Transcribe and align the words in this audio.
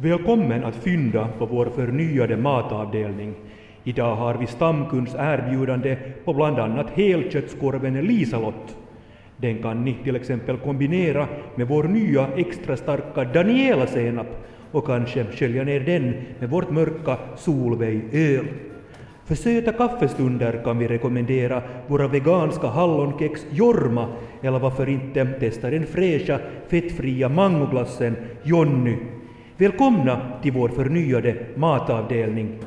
Välkommen 0.00 0.64
att 0.64 0.76
fynda 0.76 1.28
på 1.38 1.46
vår 1.46 1.66
förnyade 1.66 2.36
matavdelning. 2.36 3.34
Idag 3.84 4.16
har 4.16 4.34
vi 4.34 4.46
stamkunds 4.46 5.14
erbjudande 5.18 5.96
på 6.24 6.34
bland 6.34 6.58
annat 6.58 6.90
helköttskorven 6.90 8.00
Lisalott. 8.00 8.76
Den 9.36 9.62
kan 9.62 9.84
ni 9.84 9.96
till 10.04 10.16
exempel 10.16 10.56
kombinera 10.56 11.28
med 11.54 11.68
vår 11.68 11.84
nya 11.84 12.28
extra 12.36 12.76
starka 12.76 13.24
Daniela-senap 13.24 14.26
och 14.72 14.86
kanske 14.86 15.24
skölja 15.24 15.64
ner 15.64 15.80
den 15.80 16.14
med 16.38 16.50
vårt 16.50 16.70
mörka 16.70 17.16
Solveig-öl. 17.36 18.46
För 19.24 19.34
söta 19.34 19.72
kaffestunder 19.72 20.60
kan 20.64 20.78
vi 20.78 20.88
rekommendera 20.88 21.62
våra 21.86 22.08
veganska 22.08 22.66
hallonkex 22.66 23.46
Jorma 23.50 24.08
eller 24.42 24.58
varför 24.58 24.88
inte 24.88 25.26
testa 25.26 25.70
den 25.70 25.86
fräscha 25.86 26.38
fettfria 26.68 27.28
mangoglassen 27.28 28.16
Jonny. 28.42 28.96
Välkomna 29.60 30.40
till 30.42 30.52
vår 30.52 30.68
förnyade 30.68 31.46
matavdelning. 31.56 32.58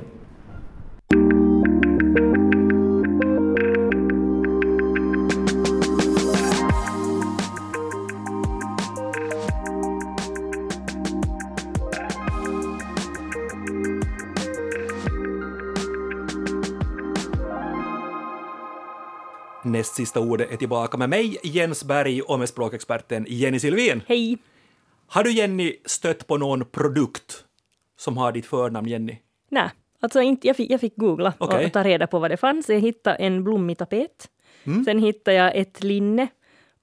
Näst 19.64 19.96
sista 19.96 20.20
ordet 20.20 20.52
är 20.52 20.58
tillbaka 20.58 20.98
med 20.98 21.10
mig, 21.10 21.38
Jens 21.44 21.84
Berg, 21.84 22.22
och 22.22 22.40
med 22.40 22.50
språkexperten 22.50 23.26
Jenny 23.30 23.60
Sylvin. 23.60 24.02
Hej! 24.08 24.38
Har 25.14 25.24
du, 25.24 25.32
Jenny, 25.32 25.76
stött 25.86 26.28
på 26.28 26.38
någon 26.38 26.66
produkt 26.66 27.46
som 27.98 28.18
har 28.18 28.32
ditt 28.32 28.46
förnamn 28.46 28.88
Jenny? 28.88 29.18
Nej, 29.50 29.70
alltså 30.00 30.22
inte, 30.22 30.48
jag, 30.48 30.58
fick, 30.58 30.72
jag 30.72 30.82
fick 30.82 30.96
googla 30.96 31.34
Okej. 31.38 31.66
och 31.66 31.74
ta 31.74 31.84
reda 31.84 32.08
på 32.08 32.20
vad 32.20 32.32
det 32.32 32.38
fanns. 32.38 32.70
Jag 32.70 32.80
hittade 32.80 33.16
en 33.16 33.44
blommig 33.44 33.78
tapet. 33.78 34.30
Mm. 34.64 34.86
Sen 34.86 35.00
hittade 35.00 35.38
jag 35.38 35.56
ett 35.56 35.84
linne 35.84 36.28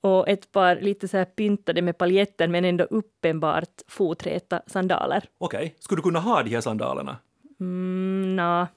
och 0.01 0.29
ett 0.29 0.53
par 0.53 0.77
lite 0.77 1.09
så 1.09 1.17
här 1.17 1.25
pyntade 1.25 1.83
med 1.83 1.99
paljetter 1.99 2.49
men 2.49 2.65
ändå 2.65 2.85
uppenbart 2.85 3.83
foträta 3.87 4.63
sandaler. 4.67 5.25
Okej, 5.39 5.75
skulle 5.79 5.99
du 5.99 6.03
kunna 6.03 6.21
ha 6.21 6.43
de 6.43 6.51
här 6.51 6.61
sandalerna? 6.61 7.17
Mm, 7.61 8.37
na. 8.37 8.69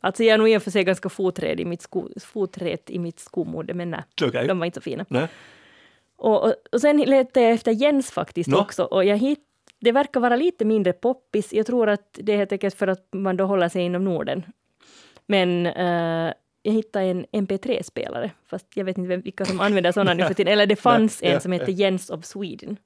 Alltså 0.00 0.24
jag 0.24 0.34
är 0.34 0.38
nog 0.38 0.48
i 0.48 0.56
och 0.56 0.62
för 0.62 0.70
sig 0.70 0.84
ganska 0.84 1.08
foträt 1.08 1.60
i 1.60 1.64
mitt, 1.64 1.82
sko, 1.82 2.08
i 2.86 2.98
mitt 2.98 3.20
skomode 3.20 3.74
men 3.74 3.90
nej, 3.90 4.02
Okej. 4.22 4.46
de 4.46 4.58
var 4.58 4.66
inte 4.66 4.80
så 4.80 4.82
fina. 4.82 5.04
Nej. 5.08 5.28
Och, 6.20 6.44
och, 6.44 6.54
och 6.72 6.80
sen 6.80 6.96
letade 6.96 7.46
jag 7.46 7.54
efter 7.54 7.72
Jens 7.72 8.10
faktiskt 8.10 8.50
Nå? 8.50 8.60
också 8.60 8.84
och 8.84 9.04
jag 9.04 9.16
hitt, 9.16 9.44
det 9.80 9.92
verkar 9.92 10.20
vara 10.20 10.36
lite 10.36 10.64
mindre 10.64 10.92
poppis. 10.92 11.52
Jag 11.52 11.66
tror 11.66 11.88
att 11.88 12.18
det 12.22 12.32
är 12.32 12.36
helt 12.36 12.52
enkelt 12.52 12.74
för 12.74 12.86
att 12.86 13.08
man 13.12 13.36
då 13.36 13.44
håller 13.44 13.68
sig 13.68 13.82
inom 13.82 14.04
Norden. 14.04 14.42
Men 15.26 15.66
eh, 15.66 16.32
jag 16.62 16.72
hittade 16.72 17.04
en 17.04 17.26
MP3-spelare, 17.26 18.30
fast 18.46 18.66
jag 18.74 18.84
vet 18.84 18.98
inte 18.98 19.16
vilka 19.16 19.44
som 19.44 19.60
använder 19.60 19.92
sådana 19.92 20.14
nu 20.14 20.24
för 20.24 20.34
tiden. 20.34 20.52
Eller 20.52 20.66
det 20.66 20.76
fanns 20.90 21.22
en 21.22 21.40
som 21.40 21.52
hette 21.52 21.72
Jens 21.82 22.10
of 22.10 22.24
Sweden. 22.24 22.76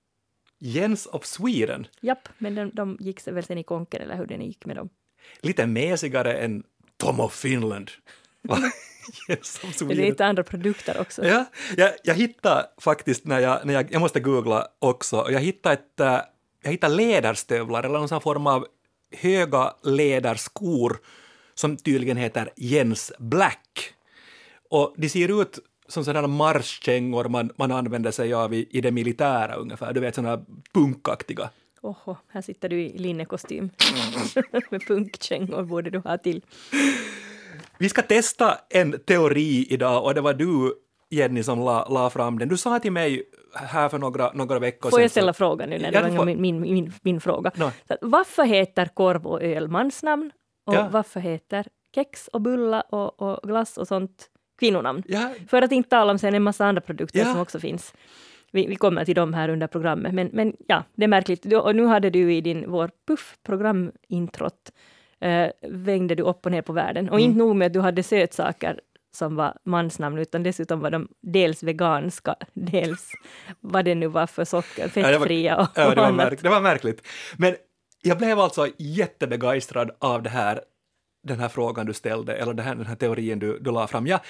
Jens 0.58 1.06
of 1.06 1.24
Sweden, 1.24 1.86
Japp, 2.00 2.28
men 2.38 2.54
de, 2.54 2.70
de 2.74 2.96
gick 3.00 3.26
väl 3.26 3.44
sen 3.44 3.58
i 3.58 3.62
konken 3.62 4.02
eller 4.02 4.16
hur 4.16 4.26
det 4.26 4.34
gick 4.34 4.66
med 4.66 4.76
dem. 4.76 4.88
lite 5.40 5.66
mesigare 5.66 6.34
än 6.34 6.62
Tom 6.96 7.20
of 7.20 7.34
Finland. 7.34 7.90
Jens 9.28 9.56
of 9.56 9.62
Det 9.62 9.68
är 9.68 9.72
Sweden. 9.72 9.96
lite 9.96 10.26
andra 10.26 10.42
produkter 10.42 11.00
också. 11.00 11.26
Ja, 11.26 11.44
jag, 11.76 11.92
jag 12.04 12.14
hittade 12.14 12.66
faktiskt 12.80 13.24
när 13.24 13.38
jag, 13.38 13.66
när 13.66 13.74
jag, 13.74 13.92
jag 13.92 14.00
måste 14.00 14.20
googla 14.20 14.68
också, 14.78 15.20
och 15.20 15.32
jag 15.32 15.40
hittade 15.40 15.74
ett, 15.74 16.00
äh, 16.00 16.18
jag 16.62 16.70
hittade 16.70 16.94
läderstövlar 16.94 17.82
eller 17.82 17.98
någon 17.98 18.20
form 18.20 18.46
av 18.46 18.66
höga 19.16 19.74
läderskor 19.82 20.96
som 21.54 21.76
tydligen 21.76 22.16
heter 22.16 22.50
Jens 22.56 23.12
Black. 23.18 23.94
Och 24.70 24.94
de 24.96 25.08
ser 25.08 25.40
ut 25.42 25.58
som 25.88 26.04
sådana 26.04 26.28
marschkängor 26.28 27.28
man, 27.28 27.50
man 27.56 27.72
använder 27.72 28.10
sig 28.10 28.34
av 28.34 28.54
i, 28.54 28.68
i 28.70 28.80
det 28.80 28.90
militära 28.90 29.54
ungefär, 29.54 29.92
du 29.92 30.00
vet 30.00 30.14
sådana 30.14 30.44
punkaktiga. 30.72 31.50
Oho, 31.80 32.16
här 32.28 32.42
sitter 32.42 32.68
du 32.68 32.80
i 32.80 32.98
linnekostym. 32.98 33.70
med 34.70 34.86
punkkängor 34.86 35.62
borde 35.62 35.90
du 35.90 35.98
ha 35.98 36.18
till. 36.18 36.42
Vi 37.78 37.88
ska 37.88 38.02
testa 38.02 38.58
en 38.70 38.98
teori 39.06 39.66
idag 39.70 40.04
och 40.04 40.14
det 40.14 40.20
var 40.20 40.34
du 40.34 40.72
Jenny 41.10 41.42
som 41.42 41.60
la, 41.60 41.88
la 41.88 42.10
fram 42.10 42.38
den. 42.38 42.48
Du 42.48 42.56
sa 42.56 42.78
till 42.78 42.92
mig 42.92 43.22
här 43.54 43.88
för 43.88 43.98
några, 43.98 44.32
några 44.32 44.58
veckor 44.58 44.90
Får 44.90 45.00
jag 45.00 45.10
sedan 45.10 45.10
så- 45.10 45.12
ställa 45.12 45.32
frågan 45.32 45.68
nu 45.70 45.78
när 45.78 45.92
Ja, 45.92 46.02
det 46.02 46.10
var 46.10 46.16
får- 46.16 46.24
min, 46.24 46.40
min, 46.40 46.60
min, 46.60 46.92
min 47.02 47.20
fråga? 47.20 47.50
Nå. 47.54 47.70
Så 47.88 47.96
varför 48.00 48.42
heter 48.44 48.86
korv 48.86 49.26
och 49.26 49.42
öl 49.42 49.68
mansnamn? 49.68 50.30
Och 50.66 50.74
Ja. 50.74 50.88
varför 50.92 51.20
heter 51.20 51.66
kex 51.94 52.28
och 52.28 52.40
bulla 52.40 52.80
och, 52.80 53.22
och 53.22 53.48
glass 53.48 53.78
och 53.78 53.88
sånt 53.88 54.26
kvinnonamn? 54.58 55.02
Ja, 55.06 55.30
För 55.48 55.62
att 55.62 55.72
inte 55.72 55.88
tala 55.88 56.12
om 56.12 56.18
sen 56.18 56.34
en 56.34 56.42
massa 56.42 56.66
andra 56.66 56.80
produkter 56.80 57.24
som 57.24 57.40
också 57.40 57.60
finns. 57.60 57.94
Vi, 58.52 58.66
vi 58.66 58.76
kommer 58.76 59.04
till 59.04 59.14
dem 59.14 59.34
här 59.34 59.48
under 59.48 59.66
programmet. 59.66 60.14
Men, 60.14 60.30
men 60.32 60.56
ja, 60.68 60.84
det 60.94 61.04
är 61.04 61.08
märkligt. 61.08 61.42
Du, 61.42 61.56
och 61.56 61.76
nu 61.76 61.86
hade 61.86 62.10
du 62.10 62.34
i 62.34 62.40
din, 62.40 62.70
vår 62.70 62.90
puff-programintrot 63.06 64.72
eh, 65.24 65.50
vängde 65.70 66.14
du 66.14 66.22
upp 66.22 66.46
och 66.46 66.52
ner 66.52 66.62
på 66.62 66.72
världen. 66.72 67.08
Och 67.08 67.16
Mm. 67.18 67.24
inte 67.30 67.38
nog 67.38 67.56
med 67.56 67.66
att 67.66 67.72
du 67.72 67.80
hade 67.80 68.02
sötsaker 68.02 68.80
som 69.14 69.36
var 69.36 69.56
mansnamn, 69.64 70.18
utan 70.18 70.42
dessutom 70.42 70.80
var 70.80 70.90
de 70.90 71.08
dels 71.22 71.62
veganska, 71.62 72.34
dels 72.54 73.10
vad 73.60 73.84
det 73.84 73.94
nu 73.94 74.06
var 74.06 74.26
för 74.26 74.44
socker, 74.44 74.82
Ja, 74.82 74.88
det 74.94 75.02
var- 75.02 75.18
fettfria 75.18 75.56
och, 75.56 75.68
Ja, 75.74 75.90
det, 75.90 75.96
var 75.96 76.04
annat. 76.04 76.16
märk, 76.16 76.42
det 76.42 76.48
var 76.48 76.60
märkligt. 76.60 77.06
Men 77.36 77.54
jag 78.02 78.18
blev 78.18 78.40
alltså 78.40 78.68
jättebegeistrad 78.78 79.90
av 79.98 80.22
det 80.22 80.30
här, 80.30 80.60
den 81.26 81.40
här 81.40 81.48
frågan 81.48 81.86
du 81.86 81.92
ställde, 81.92 82.34
eller 82.36 82.54
den 82.54 82.64
här, 82.66 82.74
den 82.74 82.86
här 82.86 82.96
teorin 82.96 83.38
du, 83.38 83.58
du 83.58 83.70
la 83.70 83.86
fram. 83.86 84.06
Jag, 84.06 84.20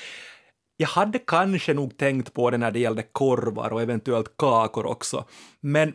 jag 0.76 0.88
hade 0.88 1.18
kanske 1.18 1.74
nog 1.74 1.96
tänkt 1.96 2.32
på 2.34 2.50
det 2.50 2.58
när 2.58 2.70
det 2.70 2.78
gällde 2.78 3.02
korvar 3.02 3.72
och 3.72 3.82
eventuellt 3.82 4.36
kakor 4.36 4.86
också, 4.86 5.24
men, 5.60 5.94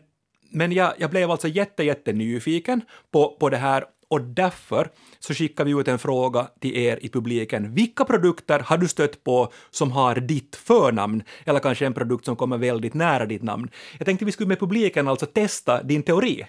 men 0.52 0.72
jag, 0.72 0.94
jag 0.98 1.10
blev 1.10 1.31
alltså 1.31 1.48
jätte, 1.48 1.84
jätte 1.84 2.14
nyfiken 2.14 2.81
på, 3.12 3.38
på 3.40 3.50
det 3.50 3.58
här 3.58 3.86
och 4.09 4.22
därför 4.22 4.90
så 5.20 5.34
skickar 5.34 5.66
vi 5.66 5.72
ut 5.72 5.88
en 5.88 6.00
fråga 6.00 6.47
till 6.59 6.78
er 6.78 7.00
i 7.02 7.09
publiken. 7.09 7.74
Vilka 7.74 8.06
produkter 8.06 8.59
har 8.59 8.78
du 8.78 8.88
stött 8.88 9.24
på 9.24 9.52
som 9.70 9.92
har 9.92 10.16
ditt 10.16 10.56
förnamn? 10.56 11.24
Eller 11.46 11.59
kanske 11.59 11.86
en 11.86 11.94
produkt 11.94 12.25
som 12.25 12.36
kommer 12.36 12.58
väldigt 12.58 12.94
nära 12.94 13.25
ditt 13.25 13.44
namn. 13.44 13.69
Jag 13.98 14.06
tänkte 14.06 14.25
vi 14.25 14.31
skulle 14.31 14.48
med 14.48 14.59
publiken 14.59 15.08
alltså 15.08 15.25
testa 15.25 15.84
din 15.84 16.03
teori. 16.03 16.46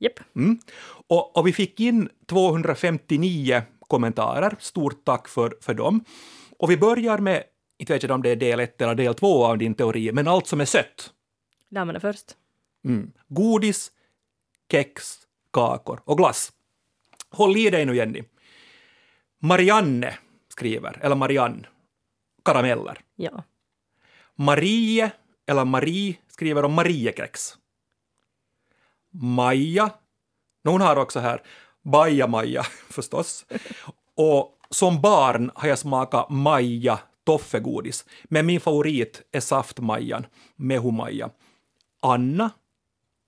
Japp. 0.00 0.20
Mm. 0.36 0.58
Och, 1.08 1.36
och 1.36 1.46
vi 1.46 1.52
fick 1.52 1.80
in 1.80 2.08
259 2.26 3.62
kommentarer. 3.80 4.56
Stort 4.58 5.04
tack 5.04 5.28
för, 5.28 5.56
för 5.60 5.74
dem. 5.74 6.04
Och 6.58 6.70
vi 6.70 6.76
börjar 6.76 7.18
med, 7.18 7.42
inte 7.78 7.92
vet 7.92 8.02
jag 8.02 8.12
om 8.12 8.22
det 8.22 8.30
är 8.30 8.36
del 8.36 8.60
1 8.60 8.80
eller 8.80 8.94
del 8.94 9.14
2 9.14 9.44
av 9.44 9.58
din 9.58 9.74
teori, 9.74 10.12
men 10.12 10.28
allt 10.28 10.46
som 10.46 10.60
är 10.60 10.64
sött. 10.64 11.10
Damerna 11.70 12.00
först. 12.00 12.36
Mm. 12.84 13.12
Godis, 13.28 13.90
kex, 14.70 15.18
kakor 15.52 16.00
och 16.04 16.16
glass. 16.16 16.52
Håll 17.34 17.56
i 17.56 17.70
dig 17.70 17.86
nu, 17.86 17.96
Jenny. 17.96 18.22
Marianne 19.38 20.18
skriver, 20.48 20.98
eller 21.02 21.16
Marianne, 21.16 21.66
karameller. 22.44 23.00
Ja. 23.16 23.44
Marie, 24.34 25.10
eller 25.46 25.64
Marie, 25.64 26.16
skriver 26.28 26.64
om 26.64 26.72
Mariekex. 26.72 27.58
Maja, 29.10 29.90
no, 30.64 30.70
hon 30.70 30.80
har 30.80 30.96
också 30.96 31.20
här 31.20 31.42
Baja-Maja 31.82 32.62
förstås. 32.90 33.46
Och 34.14 34.58
som 34.70 35.00
barn 35.00 35.50
har 35.54 35.68
jag 35.68 35.78
smakat 35.78 36.30
Maja 36.30 36.98
toffegodis, 37.24 38.04
men 38.24 38.46
min 38.46 38.60
favorit 38.60 39.22
är 39.32 39.40
saftmajan, 39.40 40.26
mehumaja. 40.56 41.30
Anna, 42.00 42.50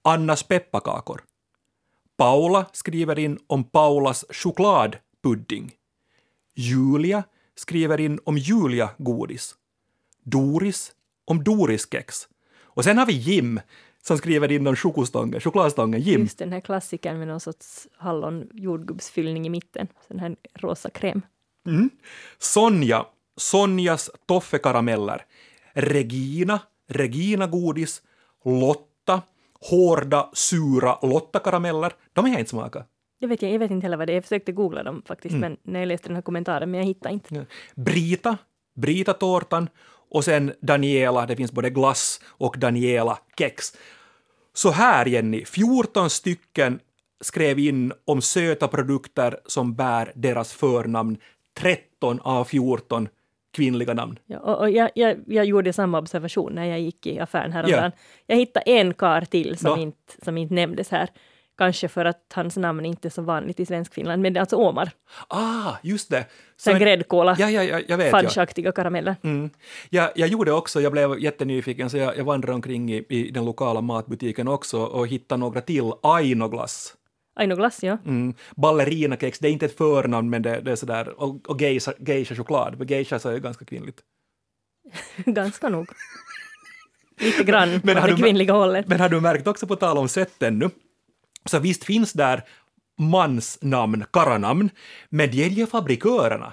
Annas 0.03 0.43
pepparkakor. 0.43 1.23
Paula 2.17 2.67
skriver 2.73 3.19
in 3.19 3.39
om 3.47 3.65
Paulas 3.65 4.25
chokladpudding. 4.31 5.73
Julia 6.55 7.25
skriver 7.55 8.01
in 8.01 8.21
om 8.25 8.39
Julia 8.39 8.91
godis. 8.99 9.55
Doris 10.23 10.93
om 11.25 11.45
Doris-kex. 11.45 12.29
Och 12.63 12.85
sen 12.85 12.99
har 12.99 13.07
vi 13.07 13.13
Jim 13.13 13.61
som 14.03 14.19
skriver 14.19 14.53
in 14.53 14.67
om 14.67 14.77
chokostången, 14.77 15.41
chokladstången. 15.41 16.01
Jim. 16.01 16.21
Just 16.21 16.39
den 16.39 16.53
här 16.53 16.61
klassikern 16.61 17.19
med 17.19 17.29
någon 17.29 17.41
sorts 17.41 17.89
hallon 17.97 18.49
jordgubbsfyllning 18.55 19.47
i 19.47 19.51
mitten. 19.51 19.89
Sån 20.09 20.19
här 20.19 20.37
rosa 20.55 20.91
kräm. 20.91 21.23
Mm. 21.67 21.91
Sonja, 22.39 23.07
Sonjas 23.37 24.11
toffekarameller. 24.27 25.25
Regina, 25.73 26.61
Regina 26.89 27.47
godis. 27.47 28.03
Lotta, 28.45 29.23
hårda, 29.61 30.31
sura 30.33 30.99
Lotta-karameller. 31.03 31.93
De 32.13 32.25
har 32.25 32.33
jag 32.33 32.39
inte 32.41 32.51
smakat. 32.51 32.89
Jag 33.19 33.29
vet, 33.29 33.43
jag 33.43 33.59
vet 33.59 33.71
inte 33.71 33.85
heller 33.85 33.97
vad 33.97 34.07
det 34.07 34.13
är. 34.13 34.15
Jag 34.15 34.25
försökte 34.25 34.53
googla 34.53 34.83
dem 34.83 35.03
faktiskt 35.07 35.35
Mm. 35.35 35.41
men 35.41 35.73
när 35.73 35.81
jag 35.81 35.87
läste 35.87 36.09
den 36.09 36.15
här 36.15 36.23
kommentaren, 36.23 36.71
men 36.71 36.81
jag 36.81 36.87
hittade 36.87 37.15
inte. 37.15 37.47
Brita, 37.75 38.39
Brita-tårtan 38.77 39.69
och 40.11 40.25
sen 40.25 40.53
Daniela, 40.61 41.27
det 41.27 41.37
finns 41.37 41.53
både 41.53 41.71
glass 41.71 42.21
och 42.27 42.57
Daniela-kex. 42.59 43.73
Så 44.55 44.71
här 44.71 45.07
Jenny, 45.07 45.45
14 45.45 46.11
stycken 46.11 46.81
skrev 47.21 47.59
in 47.59 47.93
om 48.05 48.23
söta 48.23 48.69
produkter 48.69 49.41
som 49.47 49.75
bär 49.75 50.13
deras 50.15 50.53
förnamn. 50.53 51.17
13 51.59 52.21
av 52.21 52.45
14 52.45 53.09
kvinnliga 53.57 53.95
namn. 53.95 54.19
Ja, 54.27 54.39
och, 54.39 54.59
och 54.59 54.71
jag, 54.71 54.91
jag, 54.95 55.17
jag 55.27 55.45
gjorde 55.45 55.73
samma 55.73 55.99
observation 55.99 56.53
när 56.55 56.65
jag 56.65 56.81
gick 56.81 57.07
i 57.07 57.19
affären 57.21 57.53
häromdagen. 57.53 57.93
Jag 58.27 58.37
hittade 58.37 58.71
en 58.71 58.95
kar 58.95 59.21
till 59.21 59.59
som, 59.59 59.71
Ja. 59.71 59.79
inte, 59.83 60.25
som 60.25 60.39
inte 60.39 60.55
nämndes 60.55 60.91
här. 60.91 61.09
Kanske 61.59 61.89
för 61.89 62.05
att 62.05 62.33
hans 62.35 62.57
namn 62.57 62.85
inte 62.87 63.09
är 63.09 63.11
så 63.11 63.23
vanligt 63.23 63.61
i 63.61 63.67
Svenskfinland, 63.67 64.23
men 64.23 64.33
det 64.33 64.39
är 64.39 64.41
alltså 64.41 64.57
Omar. 64.57 64.91
Ah, 65.29 65.73
just 65.83 66.11
det. 66.11 66.27
Så 66.57 66.71
en 66.71 66.79
gräddkola, 66.79 67.37
Ja, 67.39 67.51
ja, 67.51 67.63
ja, 67.63 67.81
jag 67.89 67.97
vet. 67.99 68.13
Ja. 68.13 68.21
fudgeaktiga 68.21 68.73
karameller. 68.73 69.17
Mm. 69.23 69.51
Jag, 69.91 70.11
jag 70.15 70.29
gjorde 70.29 70.53
också, 70.53 70.81
jag 70.81 70.93
blev 70.93 71.19
jättenyfiken, 71.21 71.91
så 71.91 71.97
jag, 71.97 72.17
jag 72.19 72.25
vandrade 72.25 72.55
omkring 72.55 72.93
i, 72.93 73.05
i 73.09 73.31
den 73.31 73.45
lokala 73.45 73.81
matbutiken 73.81 74.49
också 74.49 74.83
och 74.83 75.07
hittade 75.07 75.39
några 75.41 75.61
till. 75.61 75.93
Aino-glass. 76.03 76.95
Aino 77.37 77.57
glass, 77.57 77.83
ja. 77.83 77.99
Mm. 78.07 78.35
Ballerinakex, 78.57 79.39
det 79.39 79.49
är 79.49 79.53
inte 79.53 79.67
ett 79.67 79.77
förnamn 79.77 80.31
men 80.31 80.43
det, 80.43 80.61
det 80.61 80.73
är 80.73 80.77
sådär, 80.77 81.21
och, 81.21 81.51
och 81.51 81.61
geisha, 81.61 81.93
geisha-choklad, 81.99 82.77
för 82.79 82.85
geisha 82.85 83.19
så 83.19 83.29
är 83.29 83.39
ganska 83.39 83.65
kvinnligt. 83.65 84.01
Ganska 85.17 85.69
nog. 85.69 85.89
Lite 87.21 87.45
grann 87.45 87.69
Men 87.85 87.97
åt 87.97 88.01
har 88.03 88.09
det 88.09 88.15
du- 88.17 88.23
kvinnliga 88.23 88.53
hållet. 88.53 88.89
Men 88.89 89.01
har 89.01 89.09
du 89.09 89.21
märkt 89.21 89.47
också 89.47 89.67
på 89.67 89.77
tal 89.77 89.99
om 89.99 90.09
sätten 90.09 90.59
nu, 90.59 90.71
så 91.45 91.59
visst 91.59 91.85
finns 91.85 92.13
där 92.13 92.43
mansnamn, 93.01 94.05
karanamn, 94.13 94.71
men 95.09 95.31
det 95.31 95.37
gäller 95.37 95.67
fabrikörerna. 95.67 96.53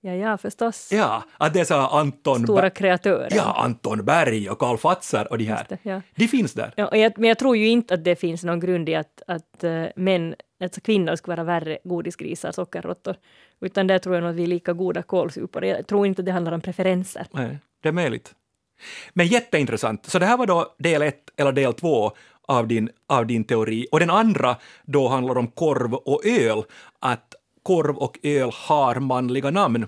Ja, 0.00 0.12
ja, 0.12 0.38
förstås. 0.38 0.92
Ja, 0.92 1.24
att 1.38 1.54
det 1.54 1.60
är 1.60 1.64
så 1.64 1.74
Anton, 1.74 2.42
Stora 2.42 2.70
kreatörer. 2.70 3.28
ja, 3.34 3.54
Anton 3.64 4.04
Berg 4.04 4.50
och 4.50 4.58
Karl 4.58 4.76
Fazer 4.76 5.30
och 5.30 5.38
de 5.38 5.44
här. 5.44 5.66
det, 5.68 5.78
ja. 5.82 6.02
De 6.14 6.28
finns 6.28 6.52
där. 6.52 6.72
Ja, 6.76 6.96
jag, 6.96 7.12
men 7.18 7.28
jag 7.28 7.38
tror 7.38 7.56
ju 7.56 7.68
inte 7.68 7.94
att 7.94 8.04
det 8.04 8.16
finns 8.16 8.44
någon 8.44 8.60
grund 8.60 8.88
i 8.88 8.94
att, 8.94 9.22
att 9.26 9.64
uh, 9.64 9.86
män, 9.96 10.34
alltså 10.62 10.80
kvinnor 10.80 11.16
skulle 11.16 11.36
vara 11.36 11.44
värre 11.44 11.78
godisgrisar, 11.84 12.52
sockerråttor. 12.52 13.16
Utan 13.60 13.86
där 13.86 13.98
tror 13.98 14.14
jag 14.14 14.22
nog 14.22 14.30
att 14.30 14.36
vi 14.36 14.42
är 14.42 14.46
lika 14.46 14.72
goda 14.72 15.02
kålsupare. 15.02 15.68
Jag 15.68 15.86
tror 15.86 16.06
inte 16.06 16.22
att 16.22 16.26
det 16.26 16.32
handlar 16.32 16.52
om 16.52 16.60
preferenser. 16.60 17.26
Nej, 17.30 17.58
det 17.82 17.88
är 17.88 17.92
möjligt. 17.92 18.34
Men 19.12 19.26
jätteintressant. 19.26 20.06
Så 20.06 20.18
det 20.18 20.26
här 20.26 20.36
var 20.36 20.46
då 20.46 20.74
del 20.78 21.02
ett 21.02 21.30
eller 21.36 21.52
del 21.52 21.74
två 21.74 22.12
av 22.48 22.68
din, 22.68 22.90
av 23.08 23.26
din 23.26 23.44
teori. 23.44 23.86
Och 23.92 24.00
den 24.00 24.10
andra 24.10 24.56
då 24.84 25.08
handlar 25.08 25.38
om 25.38 25.46
korv 25.46 25.94
och 25.94 26.26
öl. 26.26 26.62
Att 27.00 27.34
korv 27.68 27.96
och 27.96 28.18
öl 28.22 28.50
har 28.54 29.00
manliga 29.00 29.50
namn. 29.50 29.86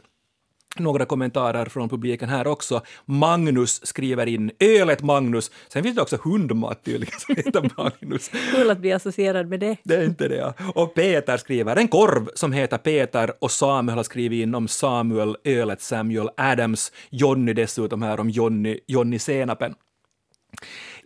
Några 0.76 1.04
kommentarer 1.04 1.66
från 1.66 1.88
publiken 1.88 2.28
här 2.28 2.46
också. 2.46 2.82
Magnus 3.04 3.86
skriver 3.86 4.26
in 4.26 4.50
ölet 4.58 5.02
Magnus. 5.02 5.50
Sen 5.68 5.82
finns 5.82 5.96
det 5.96 6.02
också 6.02 6.16
hundmat 6.24 6.84
tydligen 6.84 7.20
som 7.20 7.36
heter 7.36 7.70
Magnus. 7.76 8.30
Kul 8.54 8.70
att 8.70 8.78
bli 8.78 8.92
associerad 8.92 9.48
med 9.48 9.60
det. 9.60 9.76
Det 9.84 9.96
är 9.96 10.04
inte 10.04 10.28
det. 10.28 10.36
Ja. 10.36 10.54
Och 10.74 10.94
Peter 10.94 11.36
skriver 11.36 11.76
en 11.76 11.88
korv 11.88 12.30
som 12.34 12.52
heter 12.52 12.78
Peter 12.78 13.32
och 13.40 13.50
Samuel 13.50 13.96
har 13.96 14.04
skrivit 14.04 14.42
in 14.42 14.54
om 14.54 14.68
Samuel, 14.68 15.36
ölet 15.44 15.80
Samuel 15.80 16.30
Adams, 16.36 16.92
Jonny 17.10 17.52
dessutom 17.52 18.02
här 18.02 18.20
om 18.20 18.30
Jonny, 18.30 18.78
Jonny 18.86 19.18
Senapen. 19.18 19.74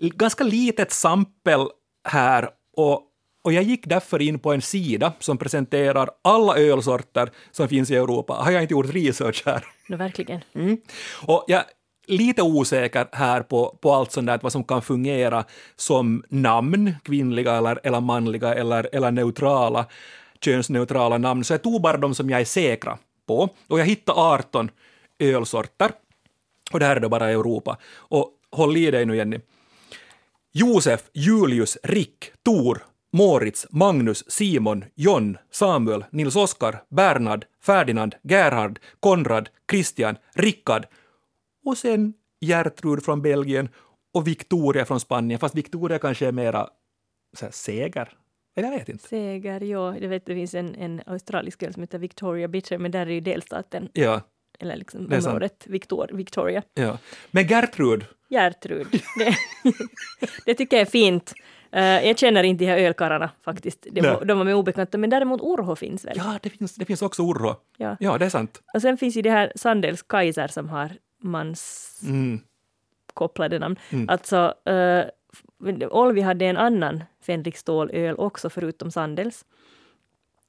Ganska 0.01 0.45
litet 0.45 0.93
sampel 0.93 1.67
här 2.09 2.49
och, 2.77 3.03
och 3.45 3.53
jag 3.53 3.63
gick 3.63 3.87
därför 3.87 4.23
in 4.23 4.39
på 4.39 4.53
en 4.53 4.63
sida 4.63 5.13
som 5.19 5.39
presenterar 5.39 6.11
alla 6.23 6.57
ölsorter 6.57 7.31
som 7.51 7.69
finns 7.69 7.91
i 7.91 7.97
Europa. 7.97 8.35
Har 8.35 8.51
jag 8.51 8.63
inte 8.63 8.75
gjort 8.75 8.95
research 8.95 9.43
här? 9.47 9.65
No, 9.89 9.97
verkligen. 9.97 10.41
Mm. 10.55 10.79
Och 11.27 11.45
jag 11.47 11.61
är 11.61 11.67
lite 12.07 12.43
osäker 12.43 13.07
här 13.13 13.43
på, 13.43 13.79
på 13.81 13.93
allt 13.93 14.13
sånt 14.13 14.27
där, 14.27 14.39
vad 14.43 14.53
som 14.53 14.65
kan 14.65 14.83
fungera 14.83 15.45
som 15.77 16.25
namn, 16.29 16.95
kvinnliga 17.03 17.55
eller, 17.57 17.81
eller 17.83 18.01
manliga 18.01 18.55
eller, 18.55 18.89
eller 18.93 19.11
neutrala, 19.11 19.87
könsneutrala 20.41 21.19
namn, 21.19 21.45
så 21.45 21.53
jag 21.53 21.63
tog 21.63 21.83
bara 21.83 21.97
de 21.97 22.15
som 22.15 22.31
jag 22.31 22.41
är 22.41 22.45
säkra 22.45 22.99
på. 23.27 23.49
Och 23.69 23.81
jag 23.81 23.87
hittade 23.87 24.21
18 24.21 24.71
ölsorter. 25.19 25.91
Och 26.73 26.81
det 26.81 26.87
här 26.87 26.97
är 26.97 27.01
då 27.01 27.09
bara 27.09 27.31
Europa. 27.31 27.79
Och 27.97 28.31
håll 28.51 28.77
i 28.77 28.91
dig 28.91 29.07
nu 29.07 29.17
Jenny. 29.17 29.41
Josef, 30.53 31.01
Julius, 31.13 31.79
Rick, 31.83 32.33
Tor, 32.45 32.83
Moritz, 33.15 33.67
Magnus, 33.71 34.25
Simon, 34.31 34.85
John, 34.95 35.39
Samuel, 35.51 36.05
Nils 36.11 36.37
Oskar, 36.37 36.83
Bernhard, 36.89 37.45
Ferdinand, 37.63 38.15
Gerhard, 38.23 38.79
Konrad, 39.01 39.49
Christian, 39.71 40.17
Rickard 40.33 40.87
och 41.65 41.79
sen 41.79 42.15
Gertrud 42.41 43.05
från 43.05 43.23
Belgien 43.23 43.69
och 44.15 44.27
Victoria 44.29 44.85
från 44.85 45.01
Spanien, 45.01 45.41
fast 45.41 45.55
Victoria 45.55 45.99
kanske 45.99 46.27
är 46.27 46.33
mera 46.33 46.69
så 47.37 47.45
här, 47.45 47.53
seger. 47.53 48.09
Eller 48.57 48.71
jag 48.71 48.79
vet 48.79 48.89
inte. 48.89 49.09
Seger, 49.09 49.61
ja. 49.61 49.99
Jag 49.99 50.09
vet 50.09 50.27
det 50.27 50.35
finns 50.35 50.55
en, 50.55 50.75
en 50.75 51.03
australisk 51.07 51.63
öl 51.63 51.73
som 51.73 51.83
heter 51.83 51.99
Victoria 51.99 52.49
Bitter, 52.49 52.79
men 52.79 52.91
där 52.91 53.07
är 53.07 53.11
ju 53.11 53.21
delstaten, 53.21 53.89
Ja, 53.93 54.21
eller 54.59 54.77
liksom 54.77 55.13
området 55.13 55.65
Victor, 55.67 56.11
Victoria. 56.13 56.63
ja. 56.75 56.99
Men 57.31 57.47
Gertrud, 57.47 58.05
Gertrud. 58.29 58.87
Det, 59.19 59.37
det 60.47 60.55
tycker 60.55 60.77
jag 60.77 60.87
är 60.87 60.91
fint. 60.91 61.33
Eh, 61.75 62.07
jag 62.07 62.19
känner 62.19 62.43
inte 62.43 62.65
de 62.65 62.71
här 62.71 62.79
ölkarlarna 62.79 63.31
faktiskt. 63.45 63.87
De, 63.91 64.01
Nej. 64.01 64.17
de 64.25 64.39
var 64.39 64.45
mig 64.45 64.55
obekanta, 64.55 64.99
men 64.99 65.11
däremot 65.11 65.41
Urho 65.41 65.77
finns 65.77 66.05
väl? 66.05 66.15
ja 66.17 66.39
det 66.43 66.51
finns, 66.51 66.75
det 66.75 66.85
finns 66.85 67.03
också 67.03 67.23
Urho. 67.23 67.55
Ja. 67.77 67.97
Ja, 68.01 68.19
det 68.19 68.25
är 68.25 68.29
sant. 68.31 68.63
Och 68.75 68.83
sen 68.83 68.97
finns 68.97 69.17
ju 69.17 69.23
det 69.23 69.31
här 69.31 69.53
Sandels 69.57 70.03
Kaiser 70.03 70.49
som 70.49 70.69
har 70.69 70.91
manskopplade 71.23 73.57
Mm. 73.57 73.61
namn. 73.61 73.77
Mm. 73.91 74.09
Alltså, 74.09 74.55
uh, 74.71 75.05
Olvi 75.91 76.21
hade 76.21 76.47
en 76.47 76.57
annan 76.57 77.05
Fänrik 77.23 77.57
Stål-öl 77.57 78.15
också 78.19 78.51
förutom 78.51 78.91
Sandels. 78.91 79.45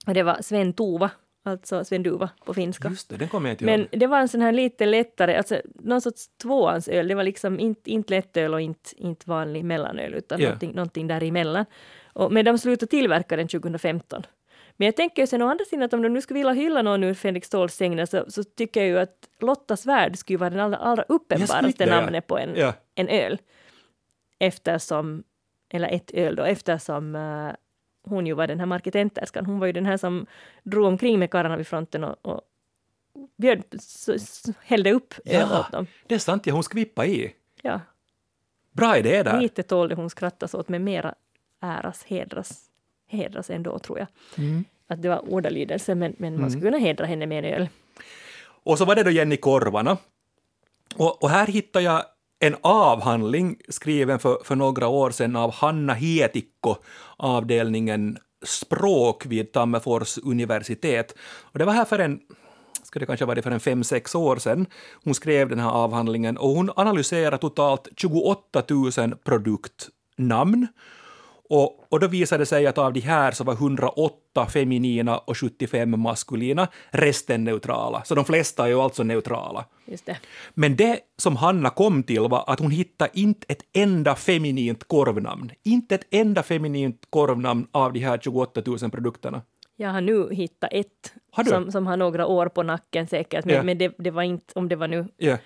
Och 0.07 0.13
det 0.13 0.23
var 0.23 0.37
Sven 0.41 0.73
Tuva, 0.73 1.11
alltså 1.47 1.83
Sven 1.85 2.03
Duva 2.03 2.29
på 2.45 2.53
finska. 2.53 2.89
Just 2.89 3.09
det, 3.09 3.17
den 3.17 3.27
kommer 3.27 3.49
jag 3.49 3.53
inte 3.53 3.65
Men 3.65 3.79
ihåg. 3.79 3.89
det 3.91 4.07
var 4.07 4.19
en 4.19 4.27
sån 4.27 4.41
här 4.41 4.51
lite 4.51 4.85
lättare, 4.85 5.35
alltså 5.37 5.61
någon 5.75 6.01
sorts 6.01 6.27
tvåans 6.41 6.87
öl. 6.87 7.07
Det 7.07 7.15
var 7.15 7.23
liksom 7.23 7.59
inte, 7.59 7.91
inte 7.91 8.13
lättöl 8.13 8.53
och 8.53 8.61
inte, 8.61 8.89
inte 8.97 9.29
vanlig 9.29 9.65
mellanöl, 9.65 10.13
utan 10.13 10.39
Ja. 10.39 10.45
någonting, 10.47 10.71
någonting 10.71 11.07
däremellan. 11.07 11.65
Och, 12.13 12.31
men 12.31 12.45
de 12.45 12.57
slutade 12.57 12.89
tillverka 12.89 13.35
den 13.35 13.47
2015. 13.47 14.23
Men 14.77 14.85
jag 14.85 14.95
tänker 14.95 15.21
ju 15.21 15.27
sen 15.27 15.41
å 15.41 15.47
andra 15.47 15.65
sidan 15.65 15.83
att 15.83 15.93
om 15.93 16.01
de 16.01 16.09
nu 16.09 16.21
skulle 16.21 16.37
vilja 16.39 16.53
hylla 16.53 16.81
någon 16.81 17.03
ur 17.03 17.13
Fänrik 17.13 17.45
Ståls 17.45 17.75
sängner 17.75 18.05
så, 18.05 18.25
så 18.27 18.43
tycker 18.43 18.79
jag 18.79 18.89
ju 18.89 18.99
att 18.99 19.17
Lottas 19.39 19.85
värld 19.85 20.17
skulle 20.17 20.39
vara 20.39 20.49
den 20.49 20.59
allra, 20.59 20.77
allra 20.77 21.03
uppenbaraste 21.03 21.85
namnet 21.85 22.27
på 22.27 22.37
en, 22.37 22.55
Ja. 22.55 22.73
en 22.95 23.07
öl. 23.09 23.37
Eftersom, 24.39 25.23
eller 25.69 25.87
ett 25.87 26.11
öl 26.13 26.35
då, 26.35 26.43
eftersom 26.43 27.15
eh, 27.15 27.55
hon 28.05 28.27
ju 28.27 28.33
var 28.33 28.47
den 28.47 28.59
här 28.59 28.65
marketenterskan. 28.65 29.45
Hon 29.45 29.59
var 29.59 29.67
ju 29.67 29.73
den 29.73 29.85
här 29.85 29.97
som 29.97 30.25
drog 30.63 30.85
omkring 30.85 31.19
med 31.19 31.31
karlarna 31.31 31.57
vid 31.57 31.67
fronten 31.67 32.03
och, 32.03 32.15
och 32.21 32.41
bjöd, 33.37 33.63
hällde 34.63 34.91
upp 34.91 35.13
Ja. 35.25 35.59
åt 35.59 35.71
dem. 35.71 35.87
Det 36.07 36.15
är 36.15 36.19
sant, 36.19 36.45
ja, 36.45 36.53
hon 36.53 36.63
skvippa 36.63 37.05
i. 37.05 37.35
Ja, 37.61 37.79
Bra 38.71 38.97
idé 38.97 39.23
där. 39.23 39.41
lite 39.41 39.63
tålde 39.63 39.95
hon 39.95 40.09
skrattas 40.09 40.53
åt, 40.53 40.69
men 40.69 40.83
mera 40.83 41.15
äras, 41.61 42.03
hedras, 42.03 42.61
hedras 43.07 43.49
ändå 43.49 43.79
tror 43.79 43.99
jag. 43.99 44.07
Mm. 44.37 44.63
Att 44.87 45.01
det 45.01 45.09
var 45.09 45.33
ordalydelse, 45.33 45.95
men, 45.95 46.15
men 46.17 46.41
man 46.41 46.51
skulle 46.51 46.65
kunna 46.65 46.77
hedra 46.77 47.05
henne 47.05 47.25
med 47.25 47.45
en 47.45 47.53
öl. 47.53 47.69
Och 48.63 48.77
så 48.77 48.85
var 48.85 48.95
det 48.95 49.03
då 49.03 49.09
Jenny 49.11 49.37
Korvarna. 49.37 49.97
Och, 50.95 51.23
och 51.23 51.29
här 51.29 51.47
hittar 51.47 51.79
jag 51.79 52.03
en 52.39 52.55
avhandling 52.61 53.57
skriven 53.69 54.19
för, 54.19 54.37
för 54.43 54.55
några 54.55 54.87
år 54.87 55.11
sedan 55.11 55.35
av 55.35 55.51
Hanna 55.53 55.93
Hietikko, 55.93 56.75
avdelningen 57.17 58.17
språk 58.45 59.25
vid 59.25 59.51
Tammerfors 59.51 60.17
universitet. 60.17 61.15
Och 61.41 61.59
det 61.59 61.65
var 61.65 61.73
här 61.73 61.85
för 61.85 61.99
en 61.99 62.19
ska 62.83 62.99
det 62.99 63.05
kanske 63.05 63.25
ha 63.25 63.27
varit 63.27 63.43
för 63.43 63.51
en 63.51 63.59
fem, 63.59 63.83
sex 63.83 64.15
år 64.15 64.37
sedan. 64.37 64.65
Hon 65.03 65.15
skrev 65.15 65.49
den 65.49 65.59
här 65.59 65.69
avhandlingen 65.69 66.37
och 66.37 66.49
hon 66.49 66.71
analyserar 66.75 67.37
totalt 67.37 67.87
28 67.97 68.63
000 68.69 68.91
produktnamn. 69.23 70.67
Och, 71.49 71.85
och 71.93 71.99
då 71.99 72.07
visade 72.07 72.41
det 72.41 72.45
sig 72.45 72.67
att 72.67 72.77
av 72.77 72.93
de 72.93 72.99
här 72.99 73.31
så 73.31 73.43
var 73.43 73.53
108 73.53 74.45
feminina 74.45 75.17
och 75.17 75.37
75 75.37 75.99
maskulina, 75.99 76.67
resten 76.91 77.43
neutrala. 77.43 78.03
Så 78.05 78.15
de 78.15 78.25
flesta 78.25 78.63
är 78.63 78.67
ju 78.67 78.79
alltså 78.81 79.03
neutrala. 79.03 79.65
Just 79.85 80.05
det. 80.05 80.17
Men 80.53 80.75
det 80.75 80.99
som 81.17 81.35
Hanna 81.35 81.69
kom 81.69 82.03
till 82.03 82.19
var 82.21 82.43
att 82.47 82.59
hon 82.59 82.71
hittade 82.71 83.09
inte 83.13 83.45
ett 83.49 83.61
enda 83.73 84.15
feminint 84.15 84.83
korvnamn. 84.87 85.51
Inte 85.63 85.95
ett 85.95 86.07
enda 86.11 86.43
feminint 86.43 87.07
korvnamn 87.09 87.67
av 87.71 87.93
de 87.93 87.99
här 87.99 88.17
28 88.17 88.61
000 88.65 88.91
produkterna. 88.91 89.41
Jag 89.77 89.89
har 89.89 90.01
nu 90.01 90.27
hittat 90.31 90.69
ett 90.73 91.13
Har 91.31 91.43
som, 91.43 91.71
som 91.71 91.87
har 91.87 91.97
några 91.97 92.25
år 92.27 92.45
på 92.49 92.63
nacken 92.63 93.07
säkert, 93.07 93.45
men, 93.45 93.55
Ja. 93.55 93.63
men 93.63 93.77
det, 93.77 93.95
det 93.97 94.11
var 94.11 94.23
inte, 94.23 94.53
om 94.55 94.69
det 94.69 94.75
var 94.75 94.87
nu 94.87 95.07
Ja. 95.17 95.37